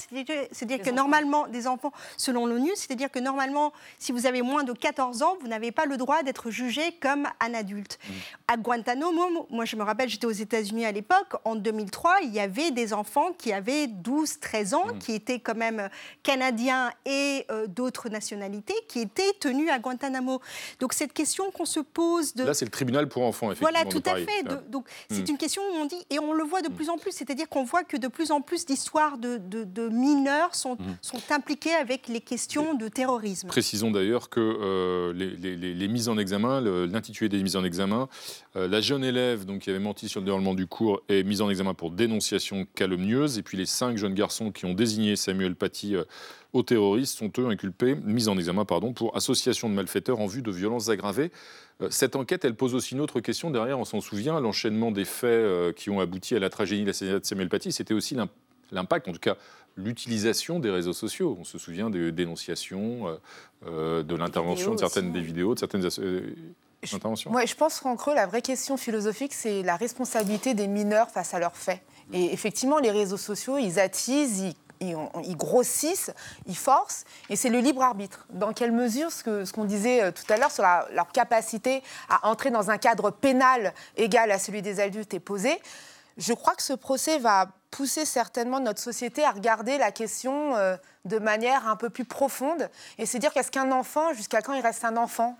[0.52, 4.74] C'est-à-dire que normalement, des enfants, selon l'ONU, c'est-à-dire que normalement, si vous avez moins de
[4.74, 7.98] 14 ans, vous n'avez pas le droit d'être jugé comme un adulte.
[7.98, 8.12] Mmh.
[8.48, 12.40] À Guantanamo, moi je me rappelle, j'étais aux États-Unis à l'époque, en 2003, il y
[12.40, 14.98] avait des enfants qui avaient 12, 13 ans, mmh.
[14.98, 15.88] qui étaient quand même
[16.22, 20.42] canadiens et euh, d'autres nationalités qui étaient tenus à Guantanamo.
[20.78, 22.44] Donc cette question qu'on se pose de...
[22.44, 23.70] Là, c'est le tribunal pour enfants, effectivement.
[23.72, 24.42] Voilà, tout à fait.
[24.68, 25.30] donc c'est hmm.
[25.30, 27.64] une question où on dit, et on le voit de plus en plus, c'est-à-dire qu'on
[27.64, 32.20] voit que de plus en plus d'histoires de, de, mineurs sont, sont impliquées avec les
[32.20, 33.05] questions de terrorisme.
[33.48, 38.08] Précisons d'ailleurs que euh, les, mises en examen, l'intitulé des mises en examen,
[38.56, 41.40] euh, la jeune élève donc, qui avait menti sur le déroulement du cours est mise
[41.42, 45.54] en examen pour dénonciation calomnieuse, et puis les cinq jeunes garçons qui ont désigné Samuel
[45.54, 46.04] Paty euh,
[46.52, 50.42] aux terroristes sont eux inculpés, mis en examen pardon, pour association de malfaiteurs en vue
[50.42, 51.30] de violences aggravées.
[51.82, 53.50] Euh, cette enquête, elle pose aussi une autre question.
[53.50, 57.20] Derrière, on s'en souvient, l'enchaînement des faits qui ont abouti à la tragédie de l'assassinat
[57.20, 58.16] de Samuel Paty, c'était aussi
[58.72, 59.36] l'impact, en tout cas
[59.76, 61.36] l'utilisation des réseaux sociaux.
[61.40, 63.18] On se souvient des dénonciations,
[63.64, 65.86] de l'intervention de certaines des vidéos, de certaines
[66.94, 67.30] interventions.
[67.30, 71.34] Moi, je pense qu'en creux, la vraie question philosophique, c'est la responsabilité des mineurs face
[71.34, 71.80] à leurs faits.
[72.12, 76.10] Et effectivement, les réseaux sociaux, ils attisent, ils ils, grossissent,
[76.46, 78.26] ils forcent, et c'est le libre arbitre.
[78.30, 81.82] Dans quelle mesure, ce qu'on ce qu'on disait euh, tout à l'heure sur leur capacité
[82.08, 85.58] à entrer dans un cadre pénal égal à celui des adultes est posé,
[86.18, 90.78] je crois que ce procès va pousser certainement notre société à regarder la question euh,
[91.04, 94.62] de manière un peu plus profonde et se dire qu'est-ce qu'un enfant, jusqu'à quand il
[94.62, 95.36] reste un enfant?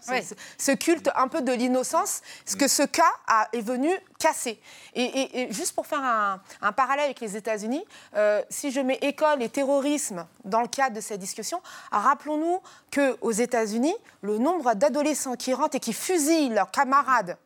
[0.59, 4.61] Ce culte un peu de l'innocence, ce que ce cas a, est venu casser.
[4.95, 7.83] Et, juste pour faire un, parallèle avec les États-Unis,
[8.17, 12.61] euh, si je mets école et terrorisme dans le cadre de cette discussion, rappelons-nous
[12.93, 17.39] qu'aux États-Unis, le nombre d'adolescents qui rentrent et qui fusillent leurs camarades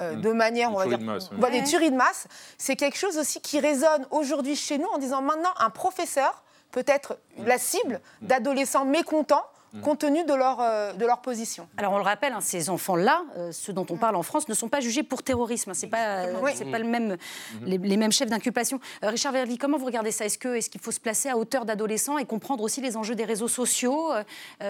[0.00, 0.20] euh, mm.
[0.20, 2.26] de manière, on va dire, les tueries de masse,
[2.58, 6.84] c'est quelque chose aussi qui résonne aujourd'hui chez nous en disant maintenant un professeur peut
[6.86, 8.26] être la cible mm.
[8.26, 9.80] d'adolescents mécontents Mm.
[9.80, 11.66] compte tenu de leur, euh, de leur position.
[11.76, 14.54] Alors on le rappelle, hein, ces enfants-là, euh, ceux dont on parle en France, ne
[14.54, 15.74] sont pas jugés pour terrorisme.
[15.74, 17.80] Ce n'est pas, c'est pas le même, mm-hmm.
[17.82, 18.78] les, mêmes chefs d'inculpation.
[19.02, 20.26] Euh, Richard Verly, comment vous regardez ça?
[20.26, 23.14] Est-ce qu'il est qu'il faut se placer à hauteur d'adolescents et comprendre aussi les enjeux
[23.14, 24.10] des réseaux sociaux?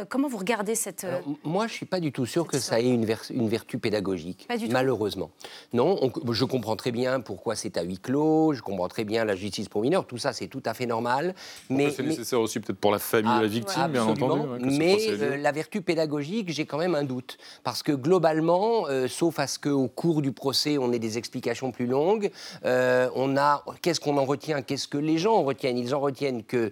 [0.09, 1.07] Comment vous regardez cette...
[1.45, 4.49] moi, je ne suis pas du tout sûr que ça ait une, une vertu pédagogique,
[4.71, 5.31] malheureusement.
[5.73, 5.99] Non,
[6.31, 9.69] je comprends très bien pourquoi c'est à huis clos, je comprends très bien la justice
[9.69, 11.35] pour mineurs, tout ça c'est tout à fait normal.
[11.71, 14.49] Mais c'est nécessaire aussi peut-être pour la famille de la victime, bien entendu.
[14.61, 17.39] mais euh, la vertu pédagogique, j'ai quand même un doute.
[17.63, 21.71] Parce que globalement, euh, sauf à ce qu'au cours du procès, on ait des explications
[21.71, 22.31] plus longues,
[22.65, 23.65] euh, on a.
[23.83, 25.79] Qu'est-ce qu'on en retient Qu'est-ce que les gens en retiennent?
[25.79, 26.71] Ils en retiennent que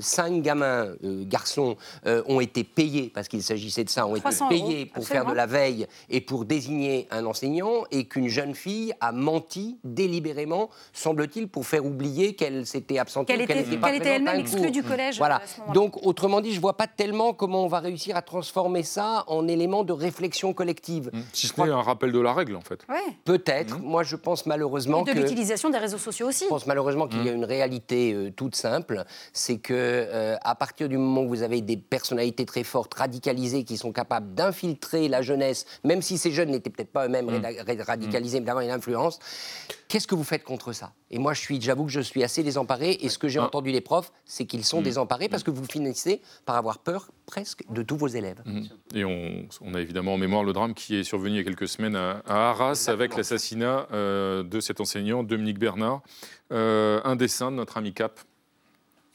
[0.00, 5.06] cinq gamins, garçons, ont été payés, parce qu'il s'agissait de ça, ont été payés pour
[5.06, 9.78] faire de la veille et pour désigner un enseignant, et qu'une jeune fille a menti
[9.84, 13.32] délibérément, semble-t-il, pour faire oublier qu'elle s'était absentée.
[13.32, 15.18] Qu'elle était, était elle-même exclue du collège.
[15.18, 15.42] Voilà.
[15.74, 19.48] Donc, autrement dit, je vois pas tellement comment on va réussir à transformer ça en
[19.48, 21.10] élément de réflexion collective.
[21.12, 21.20] Mmh.
[21.32, 22.86] Si ce n'est un rappel de la règle, en fait.
[23.24, 23.78] Peut-être.
[23.78, 23.82] Mmh.
[23.82, 26.44] Moi, je pense malheureusement Et de l'utilisation des réseaux sociaux aussi.
[26.44, 27.36] Je pense malheureusement qu'il y a mmh.
[27.36, 31.60] une réalité euh, toute simple, c'est que euh, à partir du moment où vous avez
[31.60, 36.50] des personnalités très fortes, radicalisées, qui sont capables d'infiltrer la jeunesse, même si ces jeunes
[36.50, 37.30] n'étaient peut-être pas eux-mêmes
[37.86, 39.18] radicalisés, mais d'avoir une influence,
[39.92, 40.94] Qu'est-ce que vous faites contre ça?
[41.10, 42.96] Et moi, j'avoue que je suis assez désemparé.
[43.02, 43.44] Et ce que j'ai ah.
[43.44, 47.51] entendu des profs, c'est qu'ils sont désemparés parce que vous finissez par avoir peur presque
[47.70, 48.40] de tous vos élèves.
[48.44, 48.62] Mm.
[48.94, 51.68] Et on, a évidemment en mémoire le drame qui est survenu il y a quelques
[51.68, 56.02] semaines à, Arras avec l'assassinat euh, de cet enseignant, Dominique Bernard.
[56.52, 58.20] Euh, un dessin de notre ami Cap.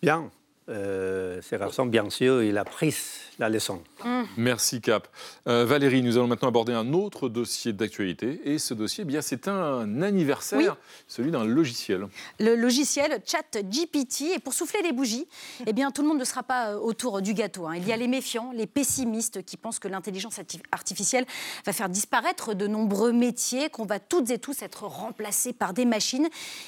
[0.02, 0.32] Bien.
[0.70, 2.94] Euh, ces garçons, bien sûr, il a pris
[3.40, 3.82] la leçon.
[4.04, 4.24] Mmh.
[4.36, 5.08] Merci Cap.
[5.48, 8.42] Euh, Valérie, nous allons maintenant aborder un autre dossier d'actualité.
[8.44, 10.76] Et ce dossier, eh bien, c'est un anniversaire,
[11.08, 12.08] celui d'un logiciel.
[12.40, 14.34] Le logiciel ChatGPT.
[14.36, 15.28] Et pour souffler les bougies,
[15.66, 17.68] eh bien, tout le monde ne sera pas euh, autour du gâteau.
[17.68, 17.76] Hein.
[17.78, 20.40] Il y a les méfiants, les pessimistes qui pensent que l'intelligence
[20.72, 21.26] artificielle
[21.66, 25.86] va faire disparaître de nombreux métiers, qu'on va toutes et tous être remplacés par des
[25.86, 26.28] machines.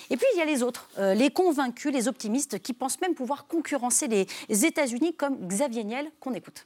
[0.09, 3.47] Et puis, il y a les autres, les convaincus, les optimistes, qui pensent même pouvoir
[3.47, 6.65] concurrencer les États-Unis comme Xavier Niel qu'on écoute.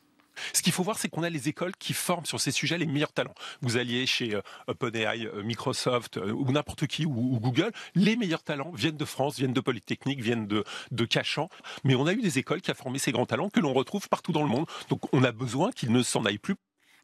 [0.54, 2.86] Ce qu'il faut voir, c'est qu'on a les écoles qui forment sur ces sujets les
[2.86, 3.36] meilleurs talents.
[3.62, 8.44] Vous alliez chez euh, OpenAI, euh, Microsoft euh, ou n'importe qui ou, Google, les meilleurs
[8.44, 11.50] talents viennent de France, viennent de Polytechnique, viennent de, de Cachan.
[11.84, 14.10] Mais on a eu des écoles qui ont formé ces grands talents que l'on retrouve
[14.10, 14.66] partout dans le monde.
[14.90, 16.56] Donc on a besoin qu'ils ne s'en aillent plus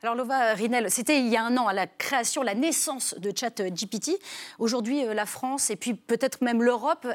[0.01, 3.33] alors Lova Rinel, c'était il y a un an à la création, la naissance de
[3.35, 4.11] ChatGPT.
[4.57, 7.05] Aujourd'hui, euh, la France et puis peut-être même l'Europe,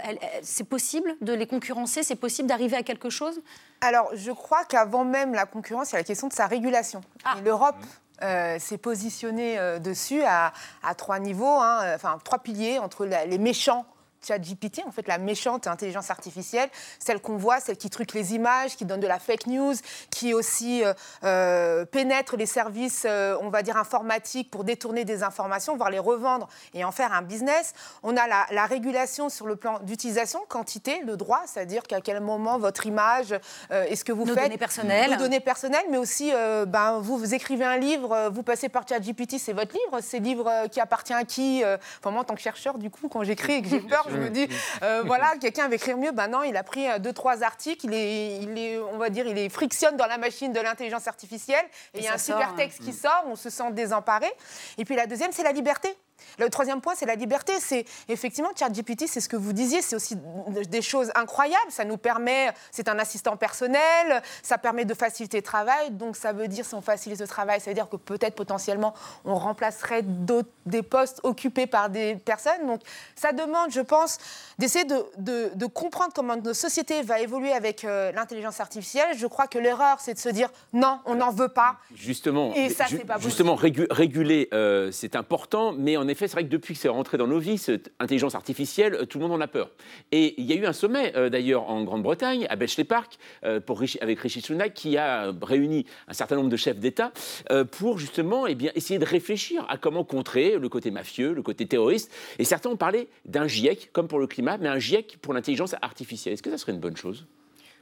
[0.42, 2.02] c'est possible de les concurrencer?
[2.02, 3.40] C'est possible d'arriver à quelque chose?
[3.80, 7.00] Alors je crois qu'avant même la concurrence, il y a la question de sa régulation.
[7.24, 7.36] Ah.
[7.42, 7.76] L'Europe
[8.22, 10.52] euh, s'est positionnée euh, dessus à,
[10.98, 13.86] trois niveaux, hein, enfin trois piliers entre les méchants
[14.26, 18.76] ChatGPT, en fait, la méchante intelligence artificielle, celle qu'on voit, celle qui truque les images,
[18.76, 19.74] qui donne de la fake news,
[20.10, 20.92] qui aussi euh,
[21.24, 25.98] euh, pénètre les services, euh, on va dire, informatiques pour détourner des informations, voire les
[25.98, 27.74] revendre et en faire un business.
[28.02, 32.58] On a la, régulation sur le plan d'utilisation, quantité, le droit, c'est-à-dire qu'à quel moment
[32.58, 33.34] votre image,
[33.70, 34.44] est-ce que vous Nos faites...
[34.44, 35.10] Données personnelles.
[35.10, 36.32] Nos données personnelles, mais aussi,
[36.66, 40.24] ben, vous, vous écrivez un livre, vous passez par ChatGPT, c'est votre livre, c'est le
[40.24, 43.54] livre qui appartient à qui Enfin, moi, en tant que chercheur, du coup, quand j'écris
[43.54, 44.48] et que j'ai peur, je me dis,
[44.82, 46.12] euh, voilà, quelqu'un va écrire mieux.
[46.12, 49.10] Ben non, il a pris euh, deux, trois articles, il est, il est, on va
[49.10, 52.18] dire, il est frictionne dans la machine de l'intelligence artificielle, et, il y a un
[52.18, 54.30] super texte qui sort, on se sent désemparé.
[54.78, 55.96] Et puis la deuxième, c'est la liberté.
[56.38, 57.52] Le troisième point, c'est la liberté.
[57.60, 60.16] C'est effectivement ChatGPT, c'est ce que vous disiez, c'est aussi
[60.68, 61.70] des choses incroyables.
[61.70, 65.90] Ça nous permet, c'est un assistant personnel, ça permet de faciliter le travail.
[65.92, 68.94] Donc ça veut dire, si on facilite le travail, ça veut dire que peut-être potentiellement
[69.24, 70.02] on remplacerait
[70.66, 72.66] des postes occupés par des personnes.
[72.66, 72.80] Donc
[73.14, 74.18] ça demande, je pense,
[74.58, 79.16] d'essayer de, comprendre comment notre société va évoluer avec euh, l'intelligence artificielle.
[79.16, 81.76] Je crois que l'erreur, c'est de se dire non, on n'en veut pas.
[81.94, 86.44] Justement, Et ça, pas justement réguler, euh, c'est important, mais en en effet, c'est vrai
[86.44, 89.32] que depuis que c'est rentré dans nos vies, cette intelligence artificielle, euh, tout le monde
[89.32, 89.70] en a peur.
[90.12, 93.60] Et il y a eu un sommet, euh, d'ailleurs, en Grande-Bretagne, à Bletchley Park, euh,
[94.02, 97.12] avec Rishi Sunak, qui a réuni un certain nombre de chefs d'État
[97.70, 101.66] pour justement eh bien, essayer de réfléchir à comment contrer le côté mafieux, le côté
[101.66, 102.12] terroriste.
[102.38, 105.74] Et certains ont parlé d'un GIEC, comme pour le climat, mais un GIEC pour l'intelligence
[105.82, 106.34] artificielle.
[106.34, 107.26] Est-ce que ça serait une bonne chose?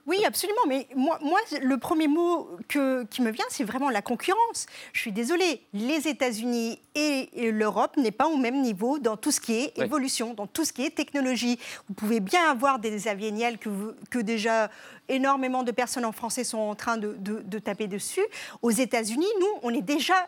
[0.06, 0.62] Oui, absolument.
[0.66, 4.66] Mais moi, moi le premier mot que, qui me vient, c'est vraiment la concurrence.
[4.92, 9.40] Je suis désolée, les États-Unis et, l'Europe n'est pas au même niveau dans tout ce
[9.40, 11.58] qui est évolution, dans tout ce qui est technologie.
[11.88, 13.68] Vous pouvez bien avoir des avieniels que,
[14.10, 14.70] que déjà
[15.08, 18.24] énormément de personnes en français sont en train de, de taper dessus.
[18.60, 20.26] Aux États-Unis, nous, on est déjà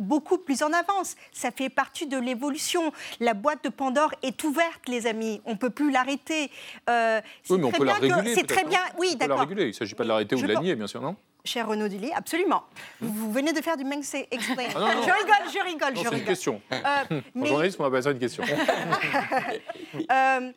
[0.00, 1.16] beaucoup plus en avance.
[1.32, 2.92] Ça fait partie de l'évolution.
[3.20, 5.40] La boîte de Pandore est ouverte, les amis.
[5.44, 6.50] On ne peut plus l'arrêter.
[6.88, 8.34] Euh, oui, mais on peut la réguler.
[8.34, 8.80] C'est très bien.
[8.98, 9.36] Oui, d'accord.
[9.36, 9.64] la réguler.
[9.64, 11.88] Il ne s'agit pas de l'arrêter ou de la nier, bien sûr, non Cher Renaud
[11.88, 12.64] Dully, absolument.
[13.00, 14.66] Vous venez de faire du Mengs Explain.
[14.74, 16.12] Ah, je rigole, je rigole, je rigole.
[16.12, 16.60] C'est une question.
[16.72, 17.46] Euh, mais...
[17.46, 18.44] journaliste, on a besoin d'une question.
[20.12, 20.52] euh,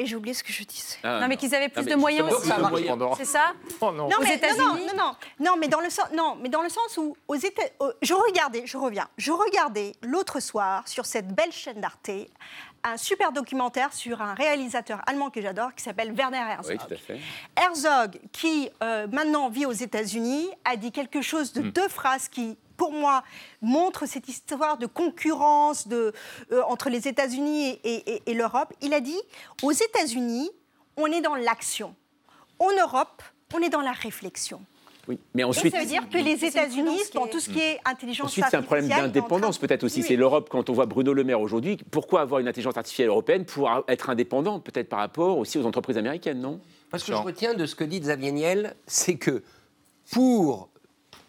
[0.00, 0.96] et j'ai oublié ce que je disais.
[1.02, 2.50] Ah, non, mais qu'ils avaient plus de moyens aussi.
[3.18, 4.08] C'est ça oh, non.
[4.08, 4.16] non,
[4.96, 7.62] non, non, mais dans le sens, non, mais dans le sens où aux États,
[8.00, 12.10] je regardais, je reviens, je regardais l'autre soir sur cette belle chaîne d'Arte
[12.82, 16.78] un super documentaire sur un réalisateur allemand que j'adore qui s'appelle Werner Herzog.
[16.80, 17.20] Oui, tout à fait.
[17.54, 21.72] Herzog, qui euh, maintenant vit aux États-Unis, a dit quelque chose de hmm.
[21.72, 23.22] deux phrases qui pour moi,
[23.60, 26.14] montre cette histoire de concurrence de,
[26.50, 28.72] euh, entre les États-Unis et, l'Europe.
[28.80, 29.20] Il a dit,
[29.62, 30.50] aux États-Unis,
[30.96, 31.94] on est dans l'action.
[32.58, 33.22] En Europe,
[33.54, 34.62] on est dans la réflexion.
[35.08, 35.74] Oui, mais ensuite.
[35.74, 38.62] ça veut dire que les États-Unis, dans tout ce qui est intelligence ensuite, c'est un
[38.62, 40.02] problème d'indépendance, peut-être aussi.
[40.02, 43.44] C'est l'Europe, quand on voit Bruno Le Maire aujourd'hui, pourquoi avoir une intelligence artificielle européenne
[43.44, 46.60] pour être indépendant, peut-être par rapport aussi aux entreprises américaines, non?
[46.90, 49.42] Parce que je retiens de ce que dit Xavier Niel, c'est que
[50.12, 50.69] pour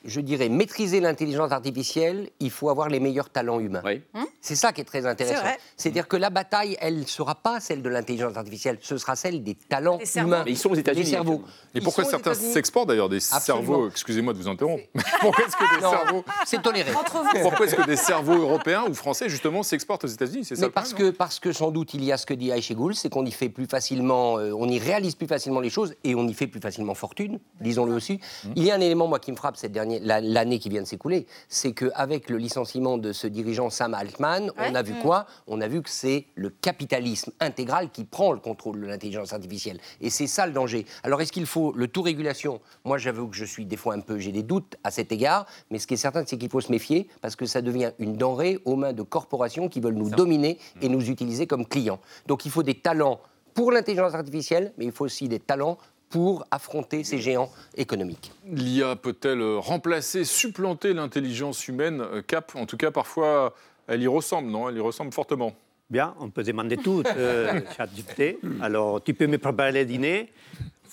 [0.04, 3.84] je dirais, maîtriser l'intelligence artificielle, il faut avoir les meilleurs talents humains.
[4.14, 5.46] Hein c'est ça qui est très intéressant.
[5.78, 9.44] C'est-à-dire que la bataille, elle ne sera pas celle de l'intelligence artificielle, ce sera celle
[9.44, 10.44] des talents humains.
[10.46, 11.06] Mais ils sont aux États-Unis.
[11.06, 11.44] cerveaux.
[11.76, 13.88] Et pourquoi certains s'exportent d'ailleurs des cerveaux?
[13.88, 14.84] Excusez-moi de vous interrompre.
[15.22, 16.26] pourquoi est-ce que des cerveaux.
[16.46, 16.92] C'est toléré.
[16.92, 20.46] Pourquoi est-ce que des cerveaux européens ou français, justement, s'exportent aux États-Unis?
[20.46, 22.74] C'est ça parce, que, parce que sans doute il y a ce que dit Aïché
[22.74, 25.94] Goul, c'est qu'on y fait plus facilement, euh, on y réalise plus facilement les choses
[26.04, 28.20] et on y fait plus facilement fortune, disons-le aussi.
[28.46, 28.54] Hum.
[28.56, 30.88] Il y a un élément, moi, qui me frappe cette dernière l'année qui vient de
[30.88, 35.02] s'écouler, c'est qu'avec le licenciement de ce dirigeant Sam Altman, on a vu mm.
[35.02, 35.26] quoi?
[35.48, 39.80] On a vu que c'est le capitalisme intégral qui prend le contrôle de l'intelligence artificielle.
[40.02, 40.86] Et c'est ça le danger.
[41.04, 44.02] Alors est-ce qu'il faut le tout régulation Moi j'avoue que je suis des fois un
[44.02, 46.62] peu, j'ai des doutes à cet égard, mais ce qui est certain c'est qu'il faut
[46.62, 50.10] se méfier parce que ça devient une denrée aux mains de corporations qui veulent nous
[50.10, 50.92] dominer et mm.
[50.92, 52.00] nous utiliser comme clients.
[52.28, 53.20] Donc il faut des talents
[53.54, 55.78] pour l'intelligence artificielle, mais il faut aussi des talents
[56.12, 58.32] pour affronter ces géants économiques.
[58.46, 63.56] L'IA peut-elle remplacer, supplanter l'intelligence humaine euh, Cap, en tout cas, parfois,
[63.88, 64.70] elle y ressemble, non?
[64.70, 65.54] Elle y ressemble fortement.
[65.90, 68.38] Bien, on peut demander tout, euh, ChatGPT.
[68.62, 70.32] Alors, tu peux me préparer le dîner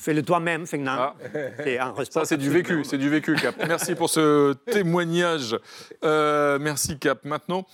[0.00, 0.92] Fais-le toi-même, Fengnan.
[0.96, 1.94] Ah.
[2.08, 3.56] Ça, c'est du vécu, c'est du vécu, Cap.
[3.66, 5.58] Merci pour ce témoignage.
[6.04, 7.24] Euh, merci, Cap.
[7.24, 7.66] Maintenant,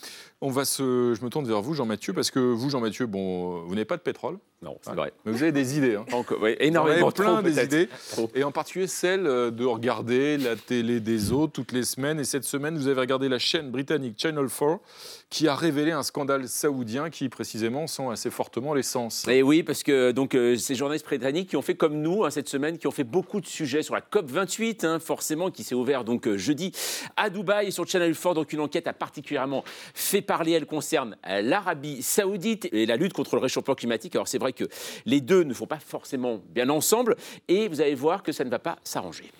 [0.45, 1.15] on va se...
[1.19, 4.03] je me tourne vers vous, Jean-Mathieu, parce que vous, Jean-Mathieu, bon, vous n'avez pas de
[4.03, 4.37] pétrole.
[4.61, 5.13] Non, c'est vrai.
[5.25, 5.97] Mais vous avez des idées.
[5.97, 6.05] Hein.
[6.11, 6.27] Donc,
[6.61, 7.11] énormément.
[7.11, 7.89] Vous avez plein des idées.
[8.35, 12.19] Et en particulier celle euh, de regarder la télé des autres toutes les semaines.
[12.19, 14.81] Et cette semaine, vous avez regardé la chaîne britannique Channel 4
[15.29, 19.27] qui a révélé un scandale saoudien qui, précisément, sent assez fortement l'essence.
[19.29, 22.31] Et oui, parce que donc, euh, ces journalistes britanniques qui ont fait comme nous hein,
[22.31, 25.75] cette semaine, qui ont fait beaucoup de sujets sur la COP28, hein, forcément, qui s'est
[25.75, 26.73] ouvert donc euh, jeudi
[27.17, 28.35] à Dubaï et sur Channel 4.
[28.35, 30.34] Donc, une enquête a particulièrement fait parler.
[30.42, 34.14] Elle concerne l'Arabie saoudite et la lutte contre le réchauffement climatique.
[34.14, 34.64] Alors, c'est vrai que
[35.07, 37.16] les deux ne font pas forcément bien ensemble
[37.49, 39.31] et vous allez voir que ça ne va pas s'arranger.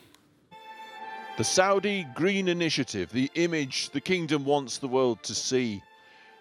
[1.37, 5.83] The Saudi Green Initiative, the image the kingdom wants the world to see,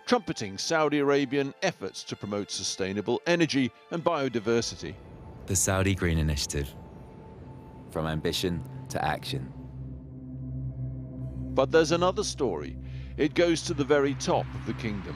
[0.06, 4.94] trumpeting Saudi Arabian efforts to promote sustainable energy and biodiversity.
[5.48, 6.70] The Saudi Green Initiative,
[7.90, 9.52] from ambition to action.
[11.56, 12.76] But there's another story.
[13.20, 15.14] It goes to the very top of the kingdom.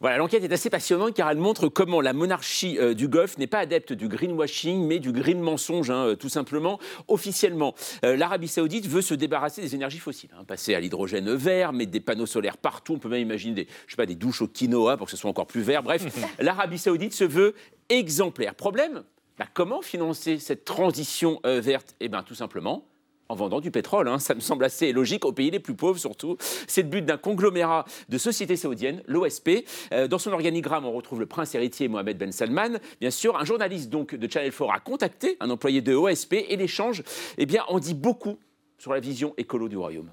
[0.00, 3.46] Voilà, l'enquête est assez passionnante car elle montre comment la monarchie euh, du Golfe n'est
[3.46, 6.80] pas adepte du greenwashing, mais du green mensonge, hein, euh, tout simplement.
[7.06, 11.72] Officiellement, euh, l'Arabie saoudite veut se débarrasser des énergies fossiles, hein, passer à l'hydrogène vert,
[11.72, 12.94] mettre des panneaux solaires partout.
[12.94, 15.16] On peut même imaginer des, je sais pas, des douches au quinoa pour que ce
[15.16, 15.84] soit encore plus vert.
[15.84, 16.04] Bref,
[16.40, 17.54] l'Arabie saoudite se veut
[17.88, 18.56] exemplaire.
[18.56, 19.04] Problème?
[19.38, 21.94] Bah, Comment financer cette transition verte?
[22.00, 22.84] Eh bien, tout simplement
[23.28, 24.08] en vendant du pétrole.
[24.08, 24.18] Hein.
[24.18, 26.36] Ça me semble assez logique aux pays les plus pauvres surtout.
[26.66, 29.64] C'est le but d'un conglomérat de sociétés saoudiennes, l'OSP.
[29.92, 32.78] Euh, dans son organigramme, on retrouve le prince héritier Mohamed Ben Salman.
[33.00, 36.56] Bien sûr, un journaliste donc de Channel 4 a contacté un employé de OSP et
[36.56, 37.02] l'échange,
[37.36, 38.38] eh bien, en dit beaucoup
[38.78, 40.10] sur la vision écolo du royaume.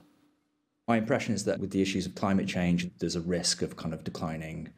[0.87, 3.93] My impression is that with the issues of climate change, there's a risk of kind
[3.93, 4.69] of declining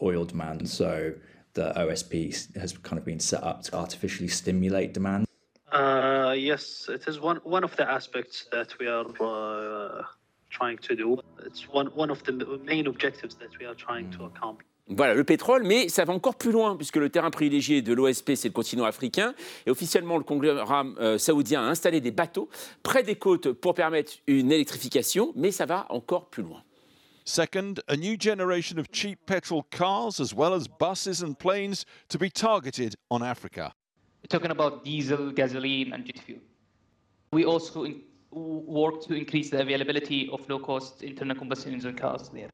[0.00, 0.66] oil demand.
[0.66, 1.12] So
[1.52, 5.26] the OSP has kind of been set up to artificially stimulate demand.
[5.72, 10.02] Uh, yes, it is one, one of the aspects that we are uh,
[10.50, 11.18] trying to do.
[11.46, 12.32] It's one, one of the
[12.64, 14.66] main objectives that we are trying to accomplish.
[14.92, 18.32] Voilà, le pétrole, mais ça va encore plus loin, puisque le terrain privilégié de l'OSP,
[18.34, 19.34] c'est le continent africain.
[19.64, 22.48] Et officiellement, le conglomérat euh, saoudien a installé des bateaux
[22.82, 26.64] près des côtes pour permettre une électrification, mais ça va encore plus loin.
[27.24, 32.18] Second, a new generation of cheap petrol cars, as well as buses and planes, to
[32.18, 33.72] be targeted on Africa.
[34.30, 36.40] Talking about diesel, gasoline, and jet fuel.
[37.32, 42.48] We also in- work to increase the availability of low-cost internal combustion engine cars there.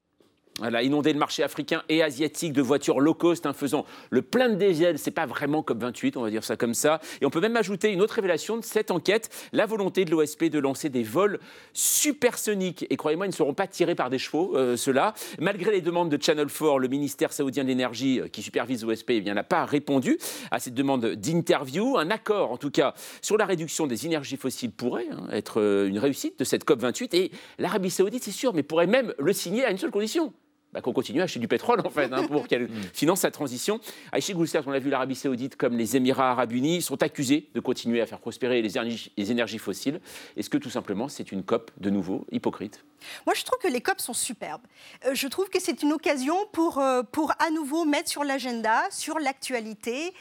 [0.58, 4.48] Voilà, inonder le marché africain et asiatique de voitures low cost, hein, faisant le plein
[4.48, 4.98] de diesel.
[4.98, 6.98] C'est pas vraiment COP28, on va dire ça comme ça.
[7.20, 10.44] Et on peut même ajouter une autre révélation de cette enquête la volonté de l'OSP
[10.44, 11.40] de lancer des vols
[11.74, 12.86] supersoniques.
[12.88, 15.12] Et croyez-moi, ils ne seront pas tirés par des chevaux, euh, ceux-là.
[15.38, 19.10] Malgré les demandes de Channel 4, le ministère saoudien de l'énergie, euh, qui supervise l'OSP,
[19.10, 20.16] eh n'a pas répondu
[20.50, 21.98] à cette demande d'interview.
[21.98, 25.86] Un accord, en tout cas, sur la réduction des énergies fossiles pourrait hein, être euh,
[25.86, 27.14] une réussite de cette COP28.
[27.14, 30.32] Et l'Arabie saoudite, c'est sûr, mais pourrait même le signer à une seule condition
[30.72, 33.80] bah, qu'on continue à acheter du pétrole, en fait, hein, pour qu'elle finance sa transition.
[34.12, 37.60] Aïchi Goulster, on l'a vu, l'Arabie Saoudite, comme les Émirats Arabes Unis, sont accusés de
[37.60, 40.00] continuer à faire prospérer les énergies, les énergies fossiles.
[40.36, 42.84] Est-ce que tout simplement, c'est une COP de nouveau hypocrite?
[43.24, 44.62] Moi, je trouve que les COP sont superbes.
[45.06, 48.82] Euh, je trouve que c'est une occasion pour, euh, pour à nouveau mettre sur l'agenda,
[48.90, 50.12] sur l'actualité,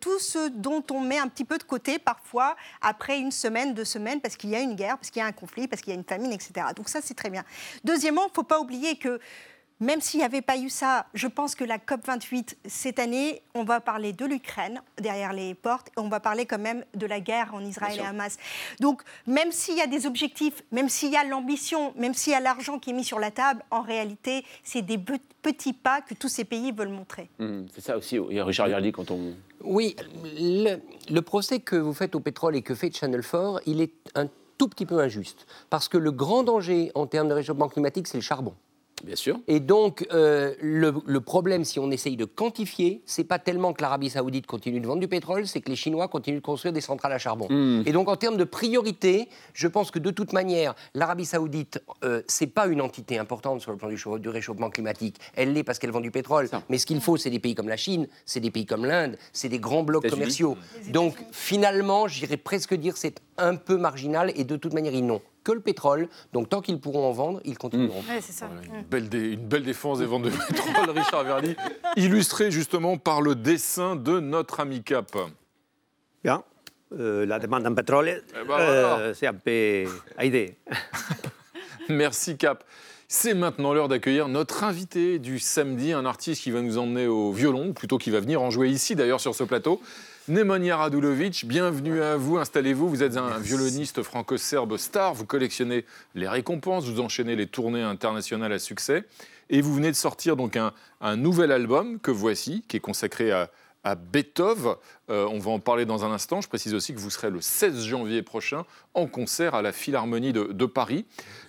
[0.00, 3.84] tout ce dont on met un petit peu de côté parfois après une semaine, deux
[3.84, 5.92] semaines, parce qu'il y a une guerre, parce qu'il y a un conflit, parce qu'il
[5.92, 6.66] y a une famine, etc.
[6.76, 7.44] Donc ça, c'est très bien.
[7.84, 9.20] Deuxièmement, il ne faut pas oublier que
[9.82, 13.64] même s'il n'y avait pas eu ça, je pense que la COP28, cette année, on
[13.64, 17.18] va parler de l'Ukraine derrière les portes et on va parler quand même de la
[17.18, 18.06] guerre en Israël et.
[18.06, 18.38] Hamas.
[18.80, 22.36] Donc, même s'il y a des objectifs, même s'il y a l'ambition, même s'il y
[22.36, 24.98] a l'argent qui est mis sur la table, en réalité, c'est des
[25.42, 27.28] petits pas que tous ces pays veulent montrer.
[27.40, 29.34] Hum, C'est ça aussi, il y a Richard Gardy quand on...
[29.64, 29.96] Oui,
[30.36, 30.76] le,
[31.10, 34.28] le procès que vous faites au pétrole et que fait Channel 4, il est un
[34.58, 35.44] tout petit peu injuste.
[35.70, 38.54] Parce que le grand danger en termes de réchauffement climatique, c'est le charbon.
[39.04, 39.38] Bien sûr.
[39.48, 43.82] Et donc, euh, le, le problème, si on essaye de quantifier, c'est pas tellement que
[43.82, 46.80] l'Arabie Saoudite continue de vendre du pétrole, c'est que les Chinois continuent de construire des
[46.80, 47.46] centrales à charbon.
[47.50, 47.82] Mm.
[47.86, 52.22] Et donc, en termes de priorité, je pense que de toute manière, l'Arabie Saoudite, euh,
[52.28, 55.16] c'est pas une entité importante sur le plan du, chau- du réchauffement climatique.
[55.34, 56.48] Elle l'est parce qu'elle vend du pétrole.
[56.68, 59.16] Mais ce qu'il faut, c'est des pays comme la Chine, c'est des pays comme l'Inde,
[59.32, 60.56] c'est des grands blocs commerciaux.
[60.90, 64.32] Donc, finalement, j'irais presque dire c'est un peu marginal.
[64.36, 66.08] Et de toute manière, ils n'ont que le pétrole.
[66.32, 68.02] Donc, tant qu'ils pourront en vendre, ils continueront.
[68.20, 68.48] c'est ça.
[68.64, 71.56] Une belle, dé- une belle défense des ventes de pétrole, Richard Verdi,
[71.96, 75.16] illustrée justement par le dessin de notre ami Cap.
[76.24, 76.42] Bien.
[76.98, 79.84] Euh, la demande en pétrole, Eh ben euh, c'est un peu
[80.18, 80.56] aidé.
[81.88, 82.64] Merci Cap.
[83.08, 87.30] C'est maintenant l'heure d'accueillir notre invité du samedi, un artiste qui va nous emmener au
[87.32, 89.80] violon, ou plutôt qui va venir en jouer ici d'ailleurs sur ce plateau.
[90.28, 92.88] Nemanja Radulovic, bienvenue à vous, installez-vous.
[92.88, 98.52] Vous êtes un violoniste franco-serbe star, vous collectionnez les récompenses, vous enchaînez les tournées internationales
[98.52, 99.02] à succès.
[99.50, 103.32] Et vous venez de sortir donc un, un nouvel album que voici, qui est consacré
[103.32, 103.50] à,
[103.82, 104.76] à Beethoven.
[105.10, 106.40] Euh, on va en parler dans un instant.
[106.40, 110.32] Je précise aussi que vous serez le 16 janvier prochain en concert à la Philharmonie
[110.32, 111.04] de, de Paris.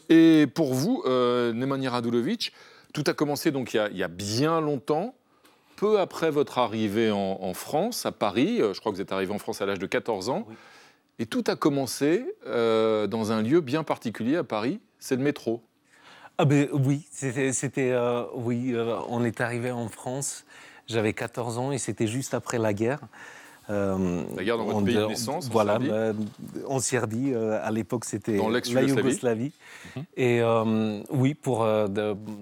[0.10, 2.54] Et pour vous, euh, Nemanja Radulovic,
[2.92, 5.14] tout a commencé donc il y a, il y a bien longtemps,
[5.84, 8.62] peu après votre arrivée en, en France, à Paris.
[8.62, 10.48] Euh, Je crois que vous êtes arrivé en France à l'âge de 14 ans.
[11.20, 15.62] Et tout a commencé euh, dans un lieu bien particulier à Paris, c'est le métro.
[16.38, 20.46] Ah ben oui, c'était, c'était, euh, oui, euh, on est arrivé en France.
[20.88, 23.02] J'avais 14 ans et c'était juste après la guerre.
[23.70, 26.14] Euh, La guerre dans votre on- pays de naissance, en Voilà, euh,
[26.68, 27.32] en Serbie.
[27.34, 28.82] euh, à l'époque, c'était la.
[28.84, 29.52] Yougoslavie.
[30.18, 31.88] Et euh, oui, pour, euh,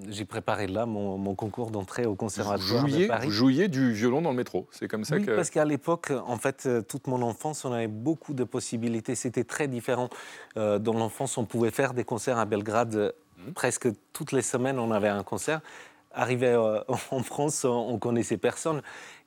[0.09, 3.25] j'ai préparé là mon, mon concours d'entrée au conservatoire jouiez, de Paris.
[3.27, 4.67] vous jouiez du violon dans le métro.
[4.71, 5.35] C'est comme ça Oui, que.
[5.35, 9.15] parce qu'à l'époque, en fait, euh, toute mon enfance, on avait beaucoup de possibilités.
[9.15, 10.09] C'était très différent.
[10.57, 13.11] Euh, dans l'enfance, on pouvait faire des concerts à Belgrade euh,
[13.45, 13.53] Mhm.
[13.53, 14.77] presque toutes les semaines.
[14.79, 15.61] On avait un concert.
[16.13, 16.79] Arrivé euh,
[17.11, 18.81] en France, on, on connaissait personne.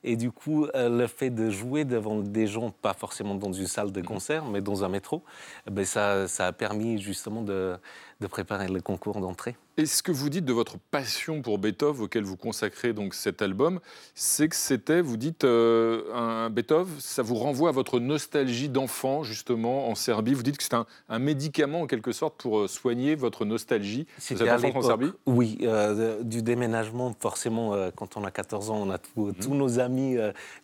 [0.07, 3.65] Et du coup, euh, le fait de jouer devant des gens, pas forcément dans une
[3.65, 3.91] salle Mhm.
[3.93, 5.23] de concert, mais dans un métro,
[5.67, 7.75] eh ben, ça, ça a permis justement de,
[8.21, 9.57] de préparer le concours d'entrée.
[9.77, 13.41] Et ce que vous dites de votre passion pour Beethoven, auquel vous consacrez donc cet
[13.41, 13.81] album,
[14.13, 19.23] c'est que c'était, vous dites, euh, un Beethoven, ça vous renvoie à votre nostalgie d'enfant,
[19.23, 20.33] justement, en Serbie.
[20.33, 24.07] Vous dites que c'est un, un médicament, en quelque sorte, pour euh, soigner votre nostalgie
[24.17, 25.11] C'était à en Serbie?
[25.25, 29.53] Oui, euh, du déménagement, forcément, euh, quand on a 14 ans, on a tout- tous
[29.55, 30.15] nos amis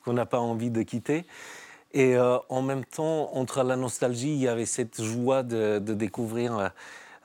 [0.06, 1.26] qu'on n'a pas envie de quitter.
[1.94, 5.94] Et euh, en même temps, entre la nostalgie, il y avait cette joie de, de
[5.94, 6.72] découvrir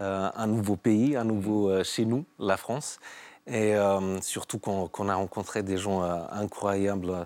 [0.00, 2.98] un nouveau pays, un nouveau euh, chez nous, la France.
[3.46, 7.24] Et euh, surtout qu'on qu'on a rencontré des gens euh, incroyables euh,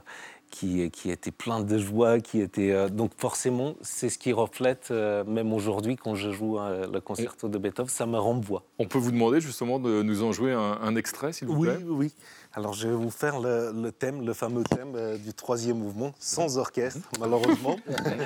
[0.50, 4.88] qui, qui étaient pleins de joie, qui étaient euh, donc forcément c'est ce qui reflète
[4.90, 8.64] euh, même aujourd'hui quand je joue euh, le concerto de Beethoven, ça me renvoie.
[8.78, 11.68] On peut vous demander justement de nous en jouer un, un extrait, s'il vous Oui,
[11.68, 12.12] plaît oui.
[12.52, 16.12] Alors je vais vous faire le, le thème, le fameux thème euh, du troisième mouvement,
[16.18, 17.76] sans orchestre, malheureusement.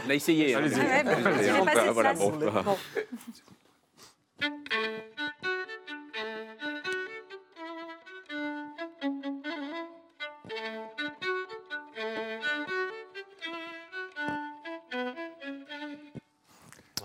[0.07, 0.55] On a essayé.
[0.55, 0.63] hein.
[0.65, 1.93] Allez-y.
[1.93, 2.31] Voilà, bon.
[2.31, 2.77] bon.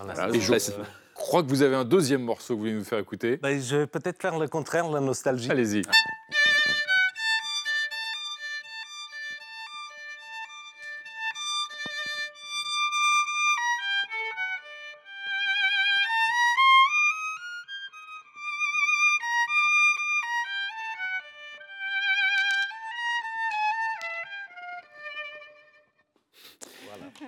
[0.01, 0.53] Voilà, Et je
[1.13, 3.37] crois que vous avez un deuxième morceau que vous voulez nous faire écouter.
[3.37, 5.49] Ben, je vais peut-être faire le contraire, la nostalgie.
[5.51, 5.81] Allez-y.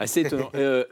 [0.01, 0.49] Assez étonnant.
[0.55, 0.83] Euh,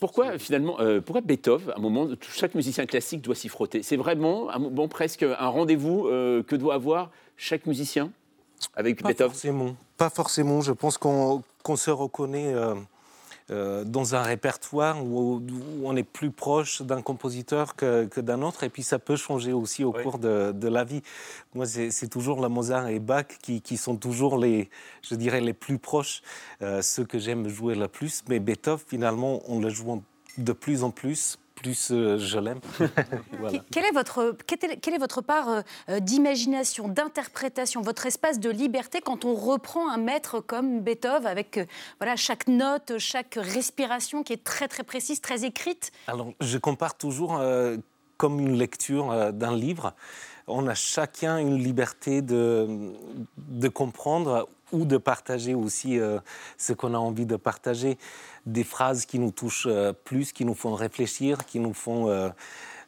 [0.00, 3.82] pourquoi finalement, euh, pourquoi Beethoven, à un moment, chaque musicien classique doit s'y frotter?
[3.82, 8.10] C'est vraiment un, bon, presque un rendez-vous euh, que doit avoir chaque musicien
[8.76, 9.32] avec Pas Beethoven?
[9.32, 9.76] forcément.
[9.96, 10.60] Pas forcément.
[10.60, 12.54] Je pense qu'on qu'on se reconnaît
[13.50, 18.42] euh, dans un répertoire où, où on est plus proche d'un compositeur que, que d'un
[18.42, 18.64] autre.
[18.64, 21.02] Et puis ça peut changer aussi au cours de, de la vie.
[21.54, 24.70] Moi, c'est c'est toujours la Mozart et Bach qui, qui sont toujours les,
[25.02, 26.22] je dirais, les plus proches,
[26.62, 28.22] euh, ceux que j'aime jouer le plus.
[28.28, 30.02] Mais Beethoven, finalement, on le joue
[30.36, 31.38] de plus en plus.
[31.60, 32.60] Plus euh, je l'aime.
[33.38, 33.58] voilà.
[33.70, 39.00] Quelle est votre, quelle est- votre part euh, euh, d'imagination, d'interprétation, votre espace de liberté
[39.00, 41.60] quand on reprend un maître comme Beethoven avec
[41.98, 45.90] voilà, chaque note, chaque respiration qui est très très précise, très écrite?
[46.06, 47.76] Alors, je compare toujours euh,
[48.16, 49.94] comme une lecture euh, d'un livre.
[50.46, 52.92] On a chacun une liberté de,
[53.36, 56.18] de comprendre ou de partager aussi euh,
[56.58, 57.98] ce qu'on a envie de partager.
[58.48, 62.30] Des phrases qui nous touchent euh, plus, qui nous font réfléchir, qui nous font euh,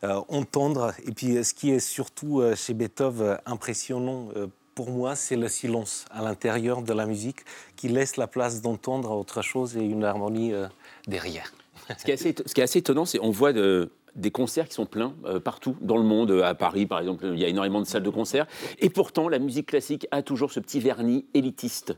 [0.04, 0.94] euh, entendre.
[1.06, 4.28] Et puis, ce qui est surtout chez Beethoven impressionnant
[4.74, 7.40] pour moi, c'est le silence à l'intérieur de la musique
[7.76, 10.54] qui laisse la place d'entendre autre chose et une harmonie
[11.06, 11.52] derrière.
[11.98, 15.12] Ce qui est assez, étonnant, c'est qu'on voit de- des concerts qui sont pleins
[15.44, 16.30] partout dans le monde.
[16.42, 18.46] À Paris, par exemple, il y a énormément de salles de concert.
[18.78, 21.94] Et pourtant, la musique classique a toujours ce petit vernis élitiste.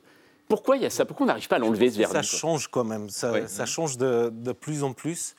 [0.53, 1.07] Pourquoi il y a ça?
[1.07, 3.49] Pourquoi on n'arrive pas à l'enlever, ce vernis Ça change quand même, ça, Ouais.
[3.49, 5.35] ça change de, de plus en plus.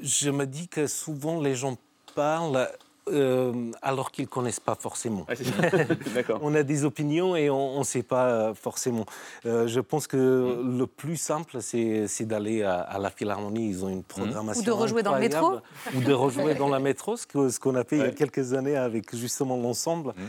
[0.00, 1.76] Je me dis que souvent les gens
[2.14, 2.68] parlent
[3.08, 5.26] euh, alors qu'ils ne connaissent pas forcément.
[6.14, 6.38] D'accord.
[6.42, 9.06] on a des opinions et on ne sait pas euh, forcément.
[9.44, 13.70] Euh, je pense que le plus simple, c'est d'aller à, à la Philharmonie.
[13.70, 14.62] Ils ont une programmation.
[14.62, 15.56] Ou de rejouer dans le métro.
[15.96, 18.76] Ou de rejouer dans la métro, ce qu'on a fait il y a quelques années
[18.76, 20.10] avec justement l'ensemble.
[20.10, 20.22] Euh,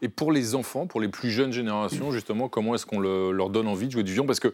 [0.00, 3.50] Et pour les enfants, pour les plus jeunes générations, justement, comment est-ce qu'on le- leur
[3.50, 4.26] donne envie de jouer du violon?
[4.26, 4.52] Parce que,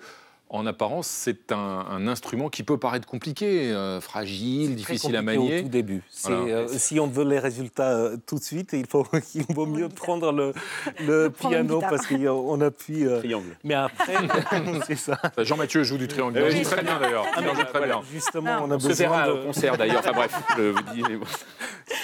[0.51, 1.57] en apparence, c'est un,
[1.91, 5.59] un instrument qui peut paraître compliqué, euh, fragile, très difficile à compliqué manier.
[5.59, 6.03] Au tout début.
[6.25, 6.41] Voilà.
[6.55, 9.89] euh, si on veut les résultats euh, tout de suite, il, faut, il vaut mieux
[9.89, 10.53] prendre le,
[11.07, 13.05] le piano parce qu'on appuie.
[13.07, 13.57] euh, Triangle.
[13.65, 14.15] Mais après,
[14.87, 15.19] c'est ça.
[15.23, 16.41] Enfin, Jean-Mathieu joue du triangle.
[16.43, 17.27] Oui, Il joue très bien d'ailleurs.
[17.35, 18.03] Ah, joue très voilà, bien.
[18.13, 19.33] Justement, on a On se besoin verra de...
[19.33, 19.99] au concert d'ailleurs.
[20.01, 21.03] Enfin bref, je vous dis.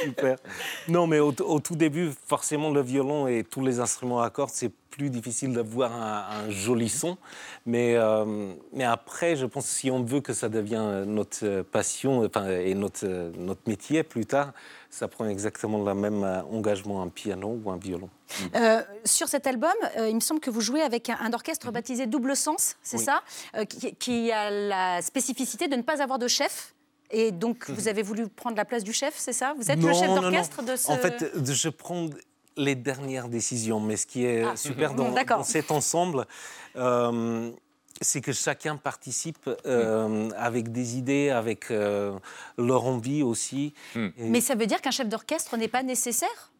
[0.03, 0.36] Super.
[0.88, 4.51] Non, mais au, au tout début, forcément, le violon et tous les instruments à cordes,
[4.53, 7.16] c'est plus difficile d'avoir un, un joli son.
[7.66, 12.24] Mais, euh, mais après, je pense que si on veut que ça devienne notre passion
[12.24, 14.53] enfin, et notre, notre métier plus tard,
[14.90, 18.09] ça prend exactement le même euh, engagement, un piano ou un violon.
[18.55, 21.72] Euh, sur cet album, euh, il me semble que vous jouez avec un, un orchestre
[21.72, 23.05] baptisé Double Sens, c'est Oui.
[23.05, 23.22] ça
[23.64, 26.74] qui, qui a la spécificité de ne pas avoir de chef.
[27.11, 29.55] Et donc, vous avez voulu prendre la place du chef, c'est ça?
[29.59, 30.90] Vous êtes le chef d'orchestre de ce...
[30.90, 32.09] En fait, je prends
[32.57, 34.57] les dernières décisions, mais ce qui est Ah.
[34.57, 36.26] super dans, cet ensemble,
[36.76, 37.50] euh,
[38.00, 42.18] c'est que chacun participe euh, avec des idées, avec euh,
[42.59, 43.74] leur envie aussi.
[43.96, 46.52] Et- Mais ça veut dire qu'un chef d'orchestre n'est pas nécessaire?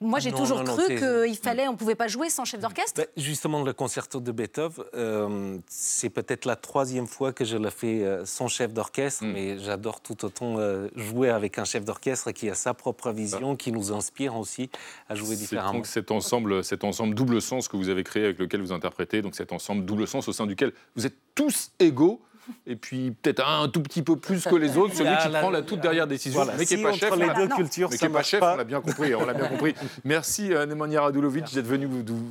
[0.00, 3.00] Moi, j'ai toujours non, cru qu'il fallait, on ne pouvait pas jouer sans chef d'orchestre.
[3.00, 7.68] Ben, justement, le concerto de Beethoven, euh, c'est peut-être la troisième fois que je le
[7.70, 12.30] fais euh, sans chef d'orchestre, mais j'adore tout autant euh, jouer avec un chef d'orchestre
[12.30, 14.70] qui a sa propre vision, qui nous inspire aussi
[15.08, 15.72] à jouer différemment.
[15.72, 19.20] donc cet ensemble, cet ensemble double sens que vous avez créé, avec lequel vous interprétez,
[19.20, 22.20] donc cet ensemble double sens au sein duquel vous êtes tous égaux.
[22.66, 25.62] Et puis peut-être un tout petit peu plus que les autres, celui qui prend la
[25.62, 26.56] toute dernière décision, Voilà.
[26.58, 27.16] mais qui n'est Si pas chef.
[27.16, 28.54] les on deux cultures, mais qui est pas chef, pas.
[28.54, 29.14] on l'a bien compris.
[29.14, 29.74] On l'a bien compris.
[30.04, 31.88] Merci euh, Nemanja Radulovic d'être venu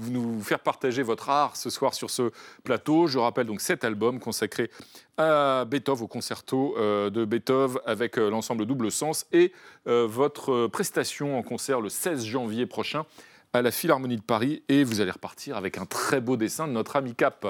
[0.10, 2.32] nous faire partager votre art ce soir sur ce
[2.64, 3.08] plateau.
[3.08, 4.70] Je rappelle donc cet album consacré
[5.18, 9.52] à Beethoven, au concerto euh, de Beethoven avec euh, l'ensemble Double Sens et
[9.86, 13.06] votre prestation en concert le 16 janvier prochain
[13.54, 16.74] à la Philharmonie de Paris et vous allez repartir avec un très beau dessin de
[16.74, 17.46] notre ami Cap.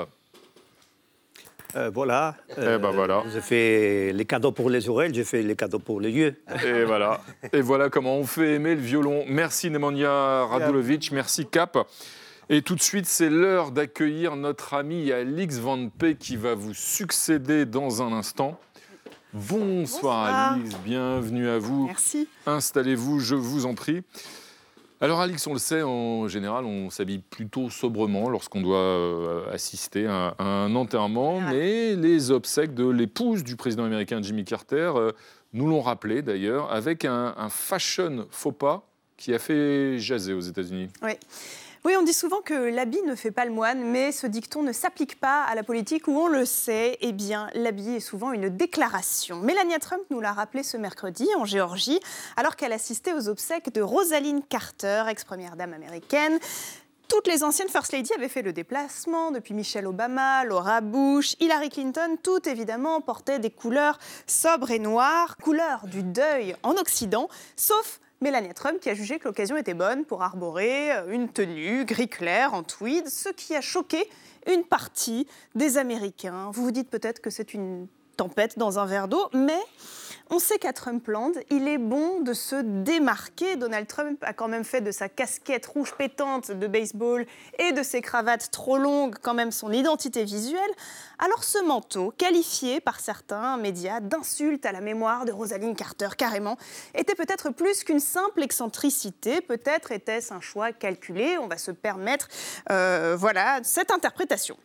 [1.76, 2.36] Euh, voilà.
[2.58, 3.24] Eh ben voilà.
[3.32, 6.36] J'ai fait les cadeaux pour les oreilles, j'ai fait les cadeaux pour les yeux.
[6.66, 7.22] Et voilà.
[7.54, 9.26] Et voilà comment on fait aimer le violon.
[9.28, 11.78] Merci Nemanja Radulovic, merci Cap.
[12.50, 16.74] Et tout de suite, c'est l'heure d'accueillir notre ami Alix Van P qui va vous
[16.74, 18.58] succéder dans un instant.
[19.34, 20.54] Bonsoir, Bonsoir.
[20.54, 21.88] Alix, bienvenue à vous.
[21.88, 22.30] Merci.
[22.46, 24.04] Installez-vous, je vous en prie.
[25.00, 30.08] Alors Alix, on le sait, en général, on s'habille plutôt sobrement lorsqu'on doit euh, assister
[30.08, 35.12] à, à un enterrement, mais les obsèques de l'épouse du président américain Jimmy Carter euh,
[35.54, 38.88] nous l'ont rappelé d'ailleurs, avec un, un fashion faux pas
[39.18, 40.90] qui a fait jaser aux États-Unis.
[41.04, 41.12] Oui.
[41.88, 44.74] Oui, on dit souvent que l'habit ne fait pas le moine, mais ce dicton ne
[44.74, 48.50] s'applique pas à la politique où on le sait, eh bien, l'habit est souvent une
[48.50, 49.38] déclaration.
[49.38, 52.02] Melania Trump nous l'a rappelé ce mercredi en Géorgie,
[52.36, 56.40] alors qu'elle assistait aux obsèques de Rosalynn Carter, ex-première dame américaine.
[57.08, 61.70] Toutes les anciennes First Lady avaient fait le déplacement, depuis Michelle Obama, Laura Bush, Hillary
[61.70, 68.02] Clinton, toutes évidemment portaient des couleurs sobres et noires, couleurs du deuil en Occident, sauf
[68.22, 72.10] Melania Trump qui a jugé que l'occasion était bonne pour arborer euh, une tenue gris
[72.10, 74.10] clair en tweed, ce qui a choqué
[74.52, 76.50] une partie des Américains.
[76.52, 79.60] Vous vous dites peut-être que c'est une tempête dans un verre d'eau, mais
[80.30, 83.56] on sait qu'à Trumpland, il est bon de se démarquer.
[83.56, 87.26] Donald Trump a quand même fait de sa casquette rouge pétante de baseball
[87.60, 90.60] et de ses cravates trop longues quand même son identité visuelle.
[91.20, 96.58] Alors ce manteau, qualifié par certains médias d'insulte à la mémoire de Rosalynn Carter carrément,
[96.94, 102.28] était peut-être plus qu'une simple excentricité, peut-être était-ce un choix calculé, on va se permettre
[102.72, 104.58] euh, voilà, cette interprétation.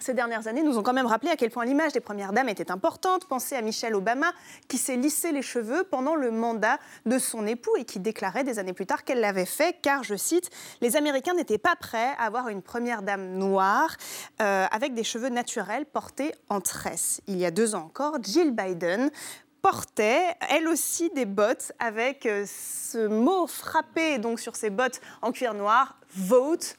[0.00, 2.48] Ces dernières années nous ont quand même rappelé à quel point l'image des premières dames
[2.48, 3.26] était importante.
[3.28, 4.32] Pensez à Michelle Obama
[4.66, 8.58] qui s'est lissé les cheveux pendant le mandat de son époux et qui déclarait des
[8.58, 12.24] années plus tard qu'elle l'avait fait car, je cite, les Américains n'étaient pas prêts à
[12.24, 13.96] avoir une première dame noire
[14.42, 17.20] euh, avec des cheveux naturels portés en tresse.
[17.28, 19.12] Il y a deux ans encore, Jill Biden
[19.62, 25.30] portait elle aussi des bottes avec euh, ce mot frappé donc sur ses bottes en
[25.30, 26.76] cuir noir, vote.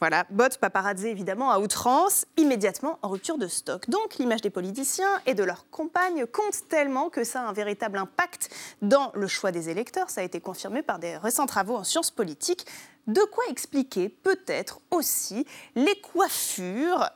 [0.00, 3.88] Voilà, bottes paparazzi évidemment à outrance, immédiatement en rupture de stock.
[3.88, 7.98] Donc l'image des politiciens et de leurs compagnes compte tellement que ça a un véritable
[7.98, 8.50] impact
[8.82, 10.10] dans le choix des électeurs.
[10.10, 12.66] Ça a été confirmé par des récents travaux en sciences politiques.
[13.06, 17.08] De quoi expliquer peut-être aussi les coiffures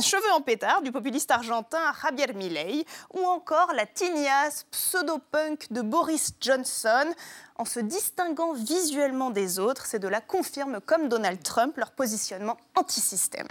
[0.00, 6.32] cheveux en pétard du populiste argentin Javier Milei ou encore la tignasse pseudo-punk de Boris
[6.40, 7.12] Johnson.
[7.56, 13.48] En se distinguant visuellement des autres, ces deux-là confirment, comme Donald Trump, leur positionnement anti-système.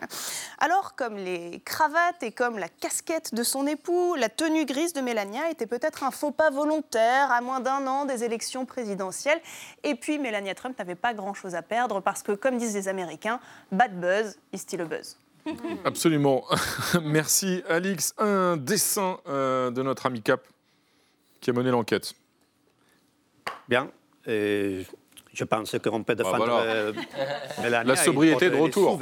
[0.59, 5.01] Alors, comme les cravates et comme la casquette de son époux, la tenue grise de
[5.01, 9.41] Melania était peut-être un faux pas volontaire à moins d'un an des élections présidentielles.
[9.83, 13.41] Et puis, Melania Trump n'avait pas grand-chose à perdre parce que, comme disent les Américains,
[13.73, 15.17] bad buzz is still a buzz.
[15.85, 16.43] Absolument.
[17.03, 18.13] Merci Alix.
[18.17, 20.41] Un dessin euh, de notre ami Cap
[21.41, 22.13] qui a mené l'enquête.
[23.67, 23.89] Bien.
[24.25, 24.85] Et
[25.33, 26.61] je pense qu'on peut défendre voilà.
[26.61, 26.93] euh,
[27.61, 28.99] Mélania La sobriété de retour.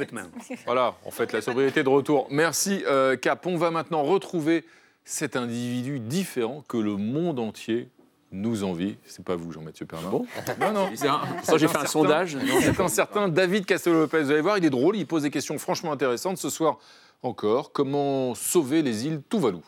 [0.66, 2.26] Voilà, en fait, la sobriété de retour.
[2.30, 3.46] Merci euh, Cap.
[3.46, 4.64] On va maintenant retrouver
[5.04, 7.88] cet individu différent que le monde entier
[8.32, 8.96] nous envie.
[9.06, 10.10] C'est pas vous, Jean-Mathieu Pernin.
[10.10, 10.26] Bon.
[10.60, 10.90] Non, non.
[10.90, 12.36] Pourtant, j'ai fait un sondage.
[12.62, 14.22] C'est un certain David Castel-Lopez.
[14.22, 16.38] Vous allez voir, il est drôle, il pose des questions franchement intéressantes.
[16.38, 16.78] Ce soir
[17.22, 19.58] encore, comment sauver les îles Tuvalu?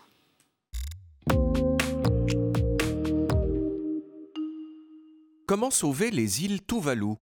[5.47, 7.15] Comment sauver les îles Tuvalu?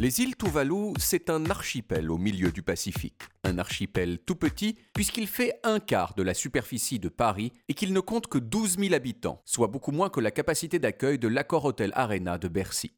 [0.00, 3.22] Les îles Tuvalu, c'est un archipel au milieu du Pacifique.
[3.44, 7.92] Un archipel tout petit puisqu'il fait un quart de la superficie de Paris et qu'il
[7.92, 11.64] ne compte que 12 000 habitants, soit beaucoup moins que la capacité d'accueil de l'Accor
[11.64, 12.92] Hotel Arena de Bercy.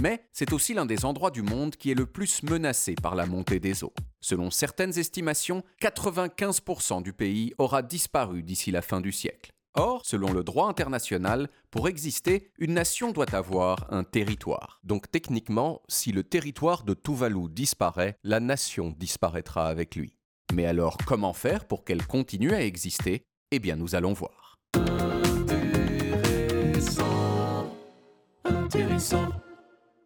[0.00, 3.26] Mais c'est aussi l'un des endroits du monde qui est le plus menacé par la
[3.26, 3.94] montée des eaux.
[4.22, 9.52] Selon certaines estimations, 95% du pays aura disparu d'ici la fin du siècle.
[9.78, 14.80] Or, selon le droit international, pour exister, une nation doit avoir un territoire.
[14.84, 20.16] Donc techniquement, si le territoire de Tuvalu disparaît, la nation disparaîtra avec lui.
[20.54, 23.26] Mais alors, comment faire pour qu'elle continue à exister?
[23.50, 24.56] Eh bien, nous allons voir.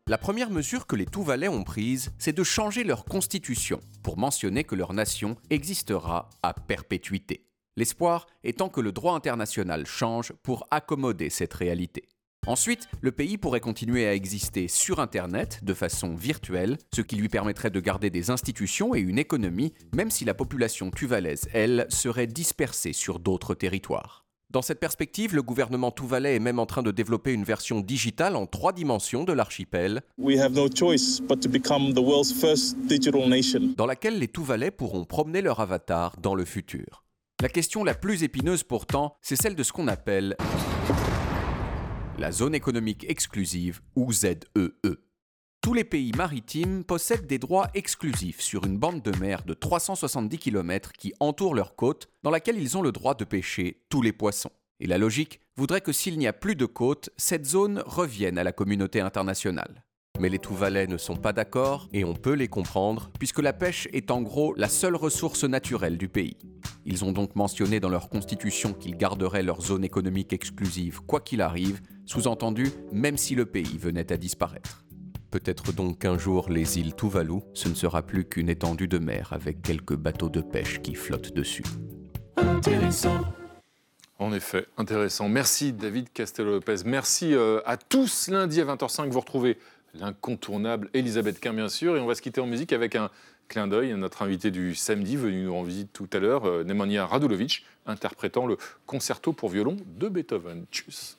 [0.08, 4.64] La première mesure que les Tuvalais ont prise, c'est de changer leur constitution pour mentionner
[4.64, 7.46] que leur nation existera à perpétuité.
[7.76, 12.08] L'espoir étant que le droit international change pour accommoder cette réalité.
[12.46, 17.28] Ensuite, le pays pourrait continuer à exister sur Internet de façon virtuelle, ce qui lui
[17.28, 22.26] permettrait de garder des institutions et une économie, même si la population tuvalaise, elle, serait
[22.26, 24.24] dispersée sur d'autres territoires.
[24.50, 28.34] Dans cette perspective, le gouvernement tuvalais est même en train de développer une version digitale
[28.34, 30.02] en trois dimensions de l'archipel,
[33.76, 37.04] dans laquelle les Tuvalais pourront promener leur avatar dans le futur.
[37.40, 40.36] La question la plus épineuse pourtant, c'est celle de ce qu'on appelle
[42.18, 44.36] la zone économique exclusive ou ZEE.
[45.62, 50.36] Tous les pays maritimes possèdent des droits exclusifs sur une bande de mer de 370
[50.36, 54.12] km qui entoure leur côte, dans laquelle ils ont le droit de pêcher tous les
[54.12, 54.52] poissons.
[54.78, 58.44] Et la logique voudrait que s'il n'y a plus de côte, cette zone revienne à
[58.44, 59.82] la communauté internationale.
[60.18, 63.88] Mais les Tuvalais ne sont pas d'accord et on peut les comprendre, puisque la pêche
[63.92, 66.36] est en gros la seule ressource naturelle du pays.
[66.84, 71.40] Ils ont donc mentionné dans leur constitution qu'ils garderaient leur zone économique exclusive quoi qu'il
[71.40, 74.84] arrive, sous-entendu même si le pays venait à disparaître.
[75.30, 79.32] Peut-être donc qu'un jour les îles Tuvalu, ce ne sera plus qu'une étendue de mer
[79.32, 81.64] avec quelques bateaux de pêche qui flottent dessus.
[82.36, 83.20] Intéressant.
[84.18, 85.30] En effet, intéressant.
[85.30, 86.82] Merci David Castello-Lopez.
[86.84, 88.28] Merci euh, à tous.
[88.28, 89.56] Lundi à 20h05, vous retrouvez
[89.94, 91.96] l'incontournable Elisabeth Quint, bien sûr.
[91.96, 93.10] Et on va se quitter en musique avec un
[93.48, 96.64] clin d'œil à notre invité du samedi, venu nous rendre visite tout à l'heure, euh,
[96.64, 100.64] Nemanja Radulovic, interprétant le concerto pour violon de Beethoven.
[100.70, 101.18] Tchuss.